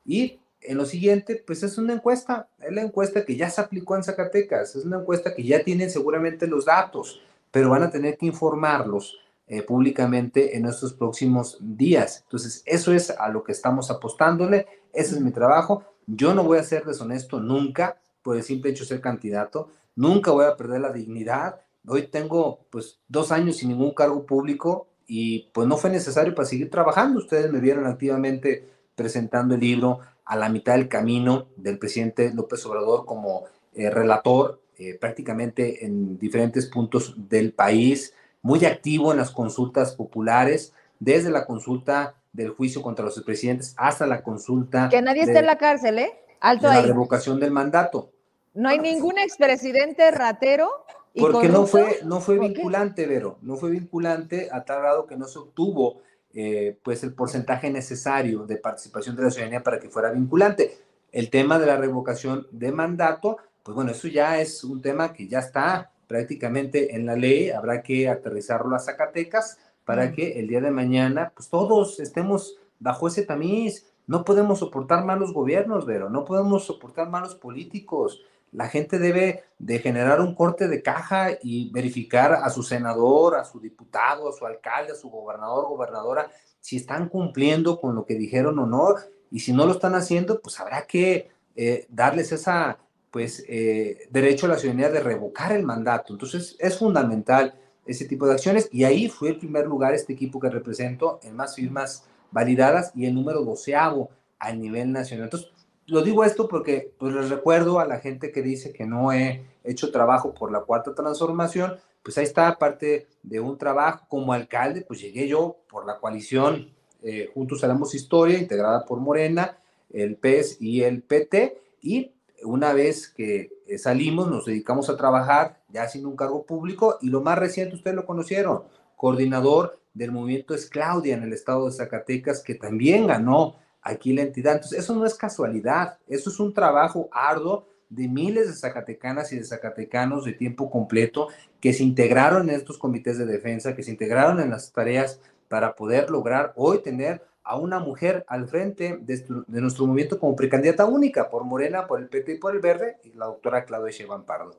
[0.05, 3.95] Y en lo siguiente, pues es una encuesta, es la encuesta que ya se aplicó
[3.95, 7.21] en Zacatecas, es una encuesta que ya tienen seguramente los datos,
[7.51, 12.21] pero van a tener que informarlos eh, públicamente en estos próximos días.
[12.23, 15.83] Entonces, eso es a lo que estamos apostándole, ese es mi trabajo.
[16.05, 19.69] Yo no voy a ser deshonesto nunca, por el simple hecho de ser candidato.
[19.95, 21.61] Nunca voy a perder la dignidad.
[21.89, 26.47] Hoy tengo pues dos años sin ningún cargo público y pues no fue necesario para
[26.47, 27.19] seguir trabajando.
[27.19, 32.63] Ustedes me vieron activamente presentando el libro a la mitad del camino del presidente López
[32.67, 38.13] Obrador como eh, relator eh, prácticamente en diferentes puntos del país,
[38.43, 44.05] muy activo en las consultas populares, desde la consulta del juicio contra los expresidentes hasta
[44.05, 44.89] la consulta.
[44.89, 46.11] Que nadie esté en la cárcel, ¿eh?
[46.39, 48.11] Alto la revocación del mandato.
[48.53, 50.69] No hay ningún expresidente ratero.
[51.17, 55.27] Porque no fue, no fue vinculante, Vero, no fue vinculante a tal grado que no
[55.27, 56.01] se obtuvo
[56.33, 60.77] eh, pues el porcentaje necesario de participación de la ciudadanía para que fuera vinculante.
[61.11, 65.27] El tema de la revocación de mandato, pues bueno, eso ya es un tema que
[65.27, 70.61] ya está prácticamente en la ley, habrá que aterrizarlo a Zacatecas para que el día
[70.61, 73.87] de mañana, pues todos estemos bajo ese tamiz.
[74.05, 78.23] No podemos soportar malos gobiernos, Vero, no podemos soportar malos políticos.
[78.51, 83.45] La gente debe de generar un corte de caja y verificar a su senador, a
[83.45, 88.15] su diputado, a su alcalde, a su gobernador, gobernadora, si están cumpliendo con lo que
[88.15, 88.95] dijeron o no.
[89.31, 92.79] Y si no lo están haciendo, pues habrá que eh, darles esa
[93.11, 96.13] pues eh, derecho a la ciudadanía de revocar el mandato.
[96.13, 100.39] Entonces es fundamental ese tipo de acciones y ahí fue el primer lugar este equipo
[100.39, 105.25] que represento en más firmas validadas y el número doceavo a nivel nacional.
[105.25, 105.51] Entonces,
[105.89, 109.45] lo digo esto porque pues, les recuerdo a la gente que dice que no he
[109.63, 114.05] hecho trabajo por la cuarta transformación, pues ahí está parte de un trabajo.
[114.07, 116.69] Como alcalde, pues llegué yo por la coalición
[117.01, 119.57] eh, Juntos Haremos Historia, integrada por Morena,
[119.91, 122.11] el PES y el PT, y
[122.43, 126.97] una vez que eh, salimos nos dedicamos a trabajar ya sin un cargo público.
[127.01, 128.63] Y lo más reciente ustedes lo conocieron,
[128.95, 133.55] coordinador del movimiento es Claudia en el estado de Zacatecas, que también ganó
[133.89, 134.55] aquí la entidad.
[134.55, 139.37] Entonces, eso no es casualidad, eso es un trabajo arduo de miles de zacatecanas y
[139.37, 141.27] de zacatecanos de tiempo completo
[141.59, 145.75] que se integraron en estos comités de defensa, que se integraron en las tareas para
[145.75, 151.29] poder lograr hoy tener a una mujer al frente de, nuestro movimiento como precandidata única
[151.31, 154.55] por Morena, por el PT y por el Verde, y la doctora Claudia Sheban Pardo.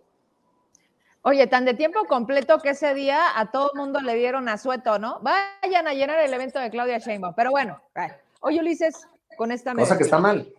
[1.23, 4.99] Oye, tan de tiempo completo que ese día a todo el mundo le dieron asueto,
[4.99, 5.21] ¿no?
[5.21, 7.35] Vayan a llenar el evento de Claudia Sheinbaum.
[7.37, 7.81] Pero bueno,
[8.41, 9.07] oye Ulises,
[9.41, 10.53] con esta cosa que está mal.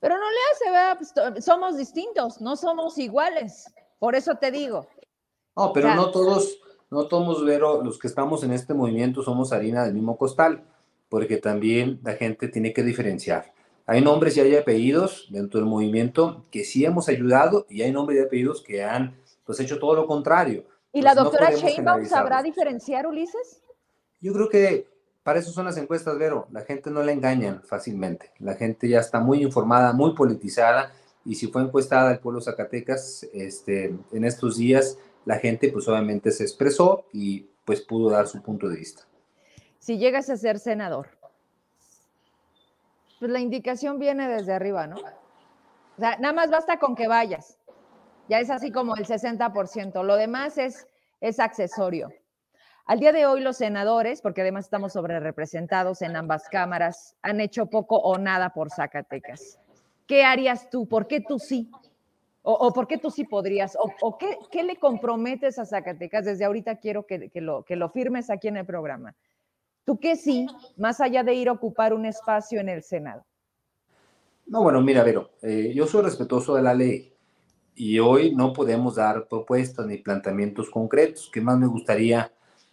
[0.00, 0.98] Pero no le hace, ¿verdad?
[0.98, 3.72] Pues, somos distintos, no somos iguales.
[4.00, 4.88] Por eso te digo.
[5.56, 6.58] No, pero no todos,
[6.90, 10.64] no todos, Vero, los que estamos en este movimiento somos harina del mismo costal,
[11.08, 13.52] porque también la gente tiene que diferenciar.
[13.86, 18.18] Hay nombres y hay apellidos dentro del movimiento que sí hemos ayudado y hay nombres
[18.18, 20.64] y apellidos que han pues hecho todo lo contrario.
[20.92, 23.62] ¿Y la doctora Sheinbaum sabrá diferenciar, Ulises?
[24.20, 24.91] Yo creo que
[25.22, 26.48] para eso son las encuestas, Vero.
[26.50, 28.32] La gente no la engañan fácilmente.
[28.38, 30.92] La gente ya está muy informada, muy politizada.
[31.24, 36.32] Y si fue encuestada el pueblo Zacatecas este, en estos días, la gente pues obviamente
[36.32, 39.02] se expresó y pues pudo dar su punto de vista.
[39.78, 41.08] Si llegas a ser senador,
[43.20, 44.96] pues la indicación viene desde arriba, ¿no?
[44.96, 47.58] O sea, nada más basta con que vayas.
[48.28, 50.02] Ya es así como el 60%.
[50.02, 50.88] Lo demás es,
[51.20, 52.10] es accesorio.
[52.84, 57.40] Al día de hoy los senadores, porque además estamos sobre representados en ambas cámaras, han
[57.40, 59.60] hecho poco o nada por Zacatecas.
[60.06, 60.88] ¿Qué harías tú?
[60.88, 61.70] ¿Por qué tú sí?
[62.44, 63.78] ¿O, por qué tú sí podrías?
[63.80, 66.24] ¿O, qué, le comprometes a Zacatecas?
[66.24, 69.14] Desde ahorita quiero que, lo, que lo firmes aquí en el programa.
[69.84, 73.24] ¿Tú qué sí, más allá de ir a ocupar un espacio en el Senado?
[74.46, 77.14] No, bueno, mira, Vero, eh, yo soy respetuoso de la ley
[77.76, 81.30] y hoy no podemos dar propuestas ni planteamientos concretos.
[81.32, 82.32] ¿Qué más me gustaría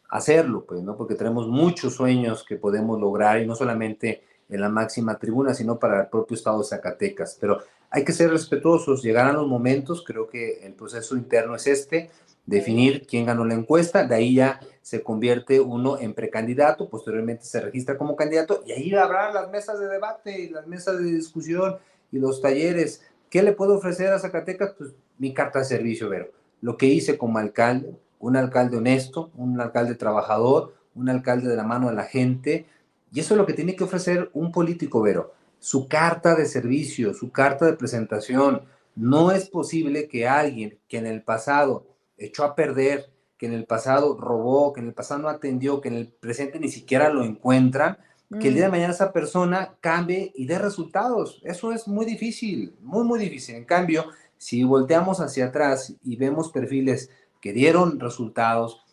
[0.10, 0.98] hacerlo, pues, ¿no?
[0.98, 5.78] Porque tenemos muchos sueños que podemos lograr y no solamente en la máxima tribuna, sino
[5.78, 7.38] para el propio estado de Zacatecas.
[7.40, 7.60] Pero
[7.92, 12.10] hay que ser respetuosos, llegarán los momentos, creo que el proceso interno es este,
[12.46, 17.62] definir quién ganó la encuesta, de ahí ya se convierte uno en precandidato, posteriormente se
[17.62, 21.78] registra como candidato y ahí habrá las mesas de debate y las mesas de discusión
[22.12, 23.04] y los talleres.
[23.30, 24.74] ¿Qué le puedo ofrecer a Zacatecas?
[24.76, 26.32] Pues mi carta de servicio, Vero.
[26.62, 31.64] Lo que hice como alcalde, un alcalde honesto, un alcalde trabajador, un alcalde de la
[31.64, 32.66] mano de la gente.
[33.12, 35.34] Y eso es lo que tiene que ofrecer un político, Vero.
[35.60, 38.64] Su carta de servicio, su carta de presentación.
[38.96, 43.66] No es posible que alguien que en el pasado echó a perder, que en el
[43.66, 47.24] pasado robó, que en el pasado no atendió, que en el presente ni siquiera lo
[47.24, 48.00] encuentra,
[48.40, 48.72] que el día de mm.
[48.72, 51.42] mañana esa persona cambie y dé resultados.
[51.44, 53.56] Eso es muy difícil, muy, muy difícil.
[53.56, 54.06] En cambio,
[54.38, 57.10] si volteamos hacia atrás y vemos perfiles
[57.42, 58.84] que dieron resultados,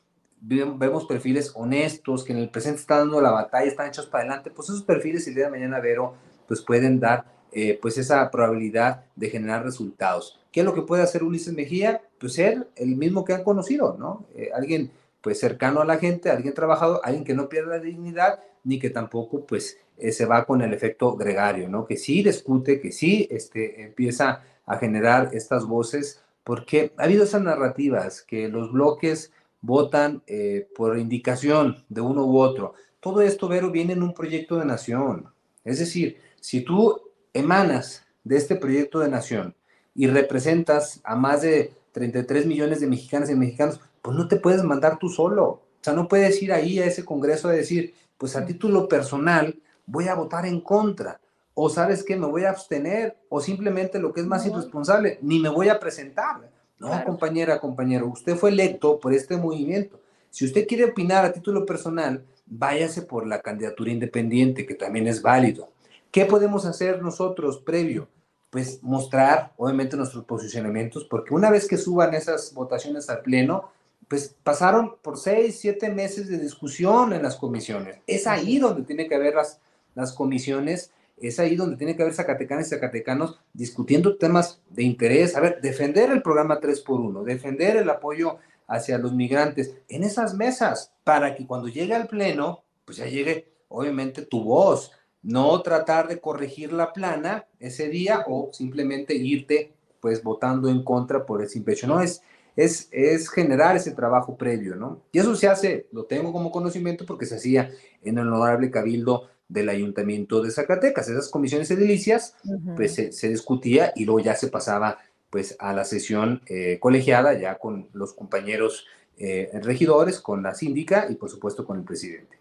[0.41, 4.51] vemos perfiles honestos, que en el presente están dando la batalla, están hechos para adelante,
[4.51, 6.15] pues esos perfiles el día de mañana, Vero,
[6.47, 10.39] pues pueden dar eh, pues esa probabilidad de generar resultados.
[10.53, 12.03] ¿Qué es lo que puede hacer Ulises Mejía?
[12.19, 14.27] Pues ser el mismo que han conocido, ¿no?
[14.35, 14.91] Eh, alguien
[15.21, 19.45] pues cercano a la gente, alguien trabajado, alguien que no pierda dignidad, ni que tampoco
[19.45, 21.87] pues eh, se va con el efecto gregario, ¿no?
[21.87, 27.43] Que sí discute, que sí este, empieza a generar estas voces porque ha habido esas
[27.43, 29.33] narrativas que los bloques
[29.63, 32.75] votan eh, por indicación de uno u otro.
[33.01, 35.29] Todo esto, Vero, viene en un proyecto de nación.
[35.65, 37.01] Es decir, si tú
[37.33, 39.57] emanas de este proyecto de nación
[39.93, 44.63] y representas a más de 33 millones de mexicanas y mexicanos, pues no te puedes
[44.63, 45.45] mandar tú solo.
[45.45, 49.59] O sea, no puedes ir ahí a ese congreso a decir, pues a título personal
[49.85, 51.19] voy a votar en contra
[51.59, 55.39] o sabes que me voy a abstener, o simplemente lo que es más irresponsable, ni
[55.41, 56.51] me voy a presentar.
[56.79, 59.99] No, compañera, compañero, usted fue electo por este movimiento.
[60.29, 65.23] Si usted quiere opinar a título personal, váyase por la candidatura independiente, que también es
[65.23, 65.71] válido.
[66.11, 68.07] ¿Qué podemos hacer nosotros previo?
[68.51, 73.71] Pues mostrar, obviamente, nuestros posicionamientos, porque una vez que suban esas votaciones al Pleno,
[74.09, 77.97] pues pasaron por seis, siete meses de discusión en las comisiones.
[78.07, 79.59] Es ahí donde tiene que haber las,
[79.95, 85.35] las comisiones es ahí donde tiene que haber zacatecanas y zacatecanos discutiendo temas de interés.
[85.37, 90.93] A ver, defender el programa 3x1, defender el apoyo hacia los migrantes en esas mesas
[91.05, 94.93] para que cuando llegue al pleno, pues ya llegue obviamente tu voz.
[95.23, 101.27] no tratar de corregir la plana ese día o simplemente irte pues votando en contra
[101.27, 101.89] por el simple hecho.
[101.89, 102.23] No, es,
[102.55, 105.03] es, es generar ese trabajo previo, ¿no?
[105.11, 107.73] Y eso se hace, lo tengo como conocimiento porque se hacía
[108.05, 111.09] en el honorable cabildo del ayuntamiento de Zacatecas.
[111.09, 112.37] Esas comisiones edilicias,
[112.77, 114.99] pues se, discutía y luego ya se pasaba
[115.31, 118.87] pues a la sesión eh, colegiada ya con los compañeros
[119.19, 122.37] eh, regidores, con la síndica y por supuesto con el presidente.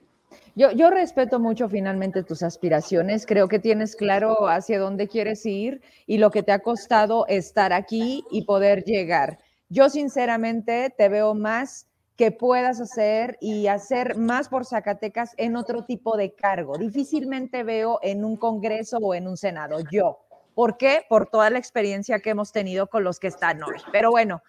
[0.56, 6.18] Yo, respeto mucho finalmente tus aspiraciones, creo que tienes claro hacia dónde quieres ir y
[6.18, 9.40] lo que te ha costado estar aquí y poder llegar.
[9.68, 15.84] Yo sinceramente te veo más que puedas hacer y hacer más por Zacatecas en otro
[15.84, 16.78] tipo de cargo.
[16.78, 20.20] Difícilmente veo en un Congreso o en un Senado, yo.
[20.54, 21.06] ¿Por qué?
[21.10, 23.76] Por toda la experiencia que hemos tenido con los que están hoy.
[23.92, 24.42] Pero bueno,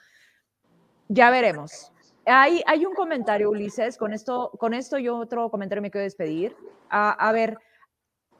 [1.08, 1.92] ya veremos.
[2.24, 6.56] Hay, hay un comentario, Ulises, con esto, con esto yo otro comentario me quiero despedir.
[6.88, 7.58] a ver,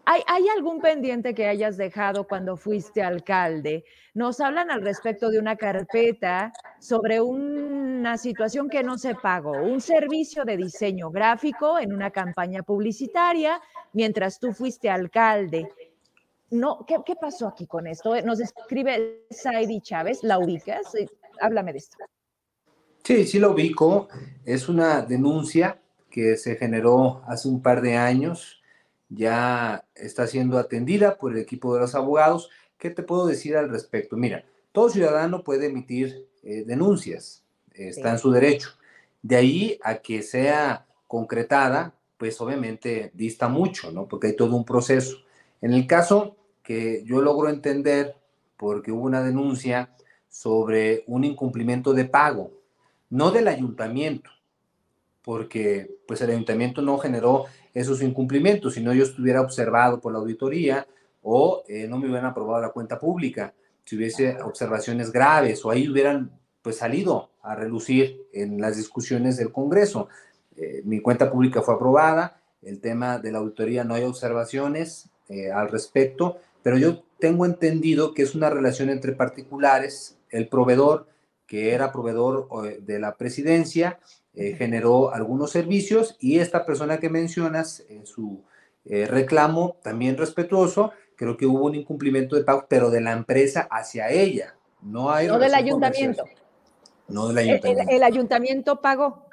[0.09, 3.85] ¿Hay, ¿Hay, algún pendiente que hayas dejado cuando fuiste alcalde?
[4.15, 9.81] Nos hablan al respecto de una carpeta sobre una situación que no se pagó, un
[9.81, 13.61] servicio de diseño gráfico en una campaña publicitaria
[13.93, 15.69] mientras tú fuiste alcalde.
[16.51, 18.15] No, ¿qué, pasó aquí con esto?
[18.23, 20.93] Nos escribe Saidi Chávez, ¿la ubicas?
[21.41, 21.97] Háblame de esto.
[23.03, 24.09] Sí, sí lo ubico.
[24.45, 28.56] Es una denuncia que se generó hace un par de años.
[29.09, 32.51] Ya está siendo atendida por el equipo de los abogados.
[32.79, 34.17] ¿Qué te puedo decir al respecto?
[34.17, 38.71] Mira, todo ciudadano puede emitir eh, denuncias, está en su derecho.
[39.23, 44.07] De ahí a que sea concretada, pues obviamente dista mucho, ¿no?
[44.07, 45.19] Porque hay todo un proceso.
[45.61, 48.17] En el caso que yo logro entender,
[48.57, 49.95] porque hubo una denuncia
[50.29, 52.57] sobre un incumplimiento de pago
[53.11, 54.31] no del ayuntamiento,
[55.27, 60.21] porque pues el ayuntamiento no generó esos incumplimientos, si no yo estuviera observado por la
[60.21, 60.87] auditoría
[61.21, 63.53] o eh, no me hubieran aprobado la cuenta pública,
[63.85, 66.31] si hubiese observaciones graves o ahí hubieran
[66.63, 70.07] pues salido a relucir en las discusiones del Congreso.
[70.57, 75.51] Eh, mi cuenta pública fue aprobada, el tema de la auditoría no hay observaciones eh,
[75.51, 81.09] al respecto, pero yo tengo entendido que es una relación entre particulares, el proveedor
[81.49, 82.49] que era proveedor
[82.81, 83.99] de la presidencia,
[84.37, 88.45] eh, generó algunos servicios y esta persona que mencionas en su
[88.85, 93.67] eh, reclamo, también respetuoso, creo que hubo un incumplimiento de pago, pero de la empresa
[93.71, 95.27] hacia ella, no hay...
[95.27, 96.25] No del ayuntamiento.
[97.09, 97.93] No del ayuntamiento.
[97.93, 99.27] El, ayuntamiento pagó.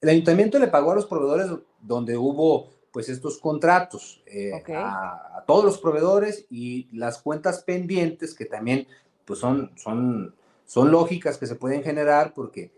[0.00, 1.48] El ayuntamiento le pagó a los proveedores
[1.80, 8.34] donde hubo pues estos contratos eh, a, a, todos los proveedores y las cuentas pendientes
[8.34, 8.86] que también
[9.24, 10.34] pues son, son
[10.72, 12.72] son lógicas que se pueden generar porque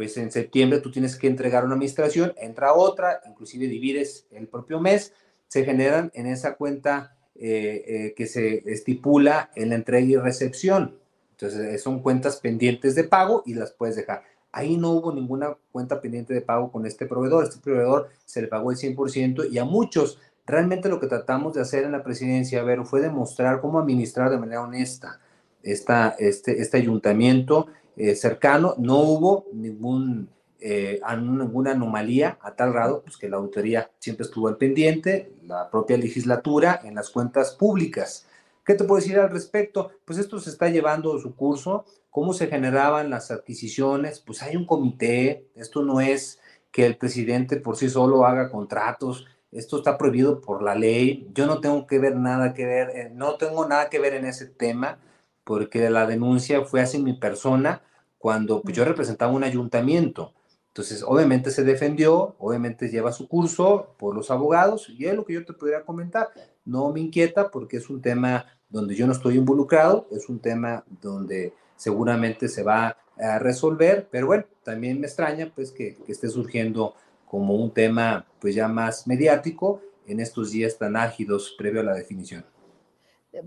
[0.00, 4.80] pues en septiembre tú tienes que entregar una administración, entra otra, inclusive divides el propio
[4.80, 5.12] mes,
[5.46, 10.96] se generan en esa cuenta eh, eh, que se estipula en la entrega y recepción.
[11.32, 14.22] Entonces eh, son cuentas pendientes de pago y las puedes dejar.
[14.52, 17.44] Ahí no hubo ninguna cuenta pendiente de pago con este proveedor.
[17.44, 21.60] Este proveedor se le pagó el 100% y a muchos realmente lo que tratamos de
[21.60, 25.20] hacer en la presidencia, ver, fue demostrar cómo administrar de manera honesta
[25.62, 27.66] esta, este, este ayuntamiento
[28.00, 33.90] eh, cercano, no hubo ningún, eh, ninguna anomalía a tal grado pues, que la auditoría
[33.98, 38.26] siempre estuvo al pendiente, la propia legislatura en las cuentas públicas.
[38.64, 39.90] ¿Qué te puedo decir al respecto?
[40.06, 41.84] Pues esto se está llevando su curso.
[42.08, 44.20] ¿Cómo se generaban las adquisiciones?
[44.20, 46.40] Pues hay un comité, esto no es
[46.72, 51.46] que el presidente por sí solo haga contratos, esto está prohibido por la ley, yo
[51.46, 54.46] no tengo que ver nada que ver, eh, no tengo nada que ver en ese
[54.46, 54.98] tema,
[55.44, 57.82] porque la denuncia fue hacia mi persona
[58.20, 60.34] cuando pues, yo representaba un ayuntamiento.
[60.68, 65.32] Entonces, obviamente se defendió, obviamente lleva su curso por los abogados y es lo que
[65.32, 66.28] yo te podría comentar.
[66.66, 70.84] No me inquieta porque es un tema donde yo no estoy involucrado, es un tema
[71.00, 76.28] donde seguramente se va a resolver, pero bueno, también me extraña pues que, que esté
[76.28, 76.94] surgiendo
[77.26, 81.94] como un tema pues ya más mediático en estos días tan ágidos previo a la
[81.94, 82.44] definición.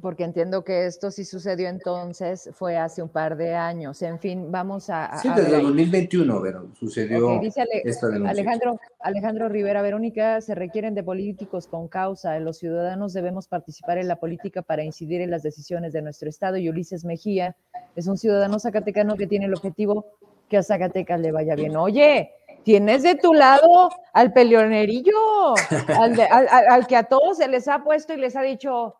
[0.02, 4.02] Porque entiendo que esto sí sucedió entonces, fue hace un par de años.
[4.02, 5.18] En fin, vamos a...
[5.22, 8.32] sí, desde el 2021, pero sucedió esta denuncia.
[8.32, 12.40] Alejandro, Alejandro Rivera, Verónica, se requieren de políticos con causa.
[12.40, 16.56] Los ciudadanos debemos participar en la política para incidir en las decisiones de nuestro Estado.
[16.56, 17.58] Y Ulises Mejía
[17.98, 20.06] es un ciudadano zacatecano que tiene el objetivo
[20.48, 21.76] que a Zacatecas le vaya bien.
[21.76, 22.32] Oye,
[22.64, 25.56] tienes de tu lado al peleonerillo,
[25.88, 28.96] al, al que a todos se les ha puesto y les ha dicho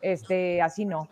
[0.00, 1.08] este, así no.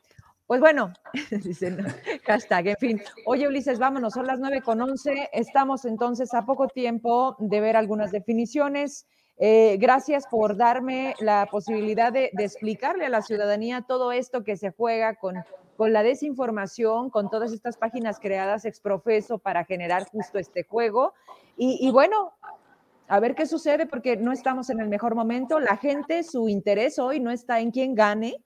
[0.47, 0.93] Pues bueno,
[2.27, 3.03] hashtag, en fin.
[3.27, 5.29] Oye, Ulises, vámonos, son las 9 con 11.
[5.33, 9.07] Estamos entonces a poco tiempo de ver algunas definiciones.
[9.37, 14.71] Eh, gracias por darme la posibilidad de, explicarle a la ciudadanía todo esto que se
[14.71, 15.37] juega con,
[15.77, 21.13] con la desinformación, con todas estas páginas creadas exprofeso para generar justo este juego.
[21.59, 22.33] y bueno,
[23.09, 25.59] a ver qué sucede porque no estamos en el mejor momento.
[25.61, 28.37] La gente, su interés hoy no está en quién gane.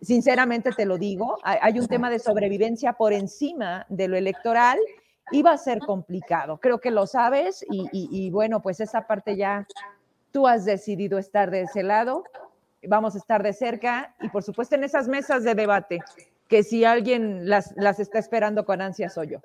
[0.00, 4.78] Sinceramente te lo digo, hay un tema de sobrevivencia por encima de lo electoral
[5.32, 6.58] y va a ser complicado.
[6.58, 9.66] Creo que lo sabes y, bueno, pues esa parte ya
[10.30, 12.24] tú has decidido estar de ese lado.
[12.86, 15.98] Vamos a estar de cerca y por supuesto en esas mesas de debate,
[16.46, 19.40] que si alguien las, las está esperando con ansias soy yo.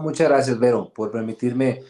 [0.00, 1.82] muchas gracias, Vero, por permitirme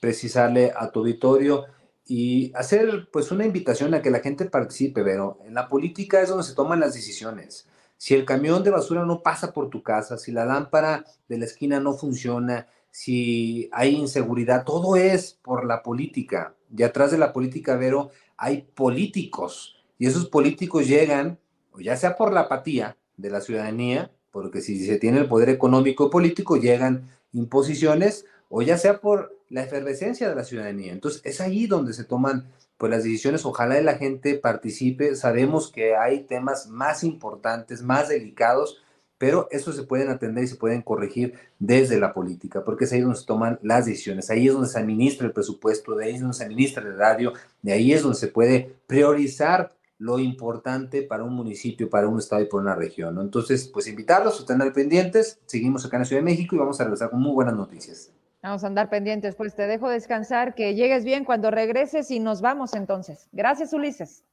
[0.00, 1.66] precisarle a tu auditorio
[2.06, 6.28] y hacer pues una invitación a que la gente participe, pero en la política es
[6.28, 7.68] donde se toman las decisiones.
[7.96, 11.44] Si el camión de basura no pasa por tu casa, si la lámpara de la
[11.44, 16.54] esquina no funciona, si hay inseguridad, todo es por la política.
[16.76, 19.76] Y atrás de la política, Vero, hay políticos.
[19.98, 21.38] Y esos políticos llegan,
[21.78, 26.10] ya sea por la apatía de la ciudadanía, porque si se tiene el poder económico
[26.10, 30.92] político, llegan imposiciones, o ya sea por la efervescencia de la ciudadanía.
[30.92, 33.46] Entonces, es ahí donde se toman pues, las decisiones.
[33.46, 35.16] Ojalá la gente participe.
[35.16, 38.82] Sabemos que hay temas más importantes, más delicados,
[39.16, 43.00] pero eso se pueden atender y se pueden corregir desde la política, porque es ahí
[43.00, 46.20] donde se toman las decisiones, ahí es donde se administra el presupuesto, de ahí es
[46.20, 47.32] donde se administra el radio,
[47.62, 52.42] de ahí es donde se puede priorizar lo importante para un municipio, para un estado
[52.42, 53.18] y para una región.
[53.20, 55.38] Entonces, pues invitarlos a tener pendientes.
[55.46, 58.10] Seguimos acá en la Ciudad de México y vamos a regresar con muy buenas noticias.
[58.42, 62.40] Vamos a andar pendientes, pues te dejo descansar, que llegues bien cuando regreses y nos
[62.40, 63.28] vamos entonces.
[63.30, 64.24] Gracias, Ulises.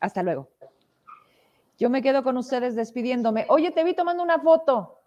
[0.00, 0.48] Hasta luego.
[1.78, 3.46] Yo me quedo con ustedes despidiéndome.
[3.48, 4.98] Oye, te vi tomando una foto,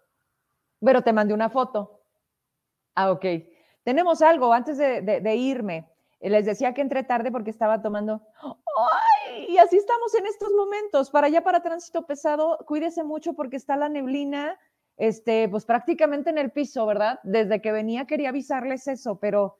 [0.80, 2.00] pero te mandé una foto.
[2.94, 3.26] Ah, ok.
[3.82, 5.86] Tenemos algo antes de, irme.
[6.20, 8.22] Les decía que entré tarde porque estaba tomando.
[8.40, 9.44] ¡Ay!
[9.50, 11.10] Y así estamos en estos momentos.
[11.10, 14.58] Para allá, para tránsito pesado, cuídese mucho porque está la neblina
[14.96, 17.18] este, pues prácticamente en el piso, ¿verdad?
[17.24, 19.56] Desde que venía quería avisarles eso, pero,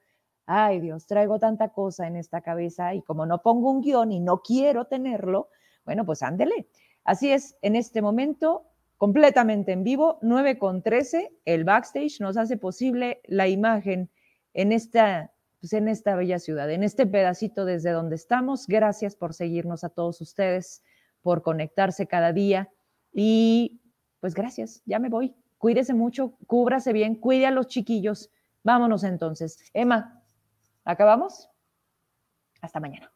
[0.47, 4.21] ay Dios, traigo tanta cosa en esta cabeza y como no pongo un guion y
[4.21, 5.49] no quiero tenerlo,
[5.85, 6.69] bueno, pues ándele.
[7.05, 8.65] Así es, en este momento,
[8.97, 14.11] completamente en vivo, 9 con 13, el backstage nos hace posible la imagen
[14.55, 18.67] en esta, pues en esta bella ciudad, en este pedacito desde donde estamos.
[18.67, 20.83] Gracias por seguirnos a todos ustedes,
[21.21, 22.71] por conectarse cada día
[23.13, 23.81] y
[24.25, 25.35] pues gracias, ya me voy.
[25.59, 28.31] Cuídese mucho, cúbrase bien, cuide a los chiquillos.
[28.63, 29.59] Vámonos entonces.
[29.75, 30.23] Emma,
[30.83, 31.51] ¿acabamos?
[32.63, 33.14] Hasta mañana.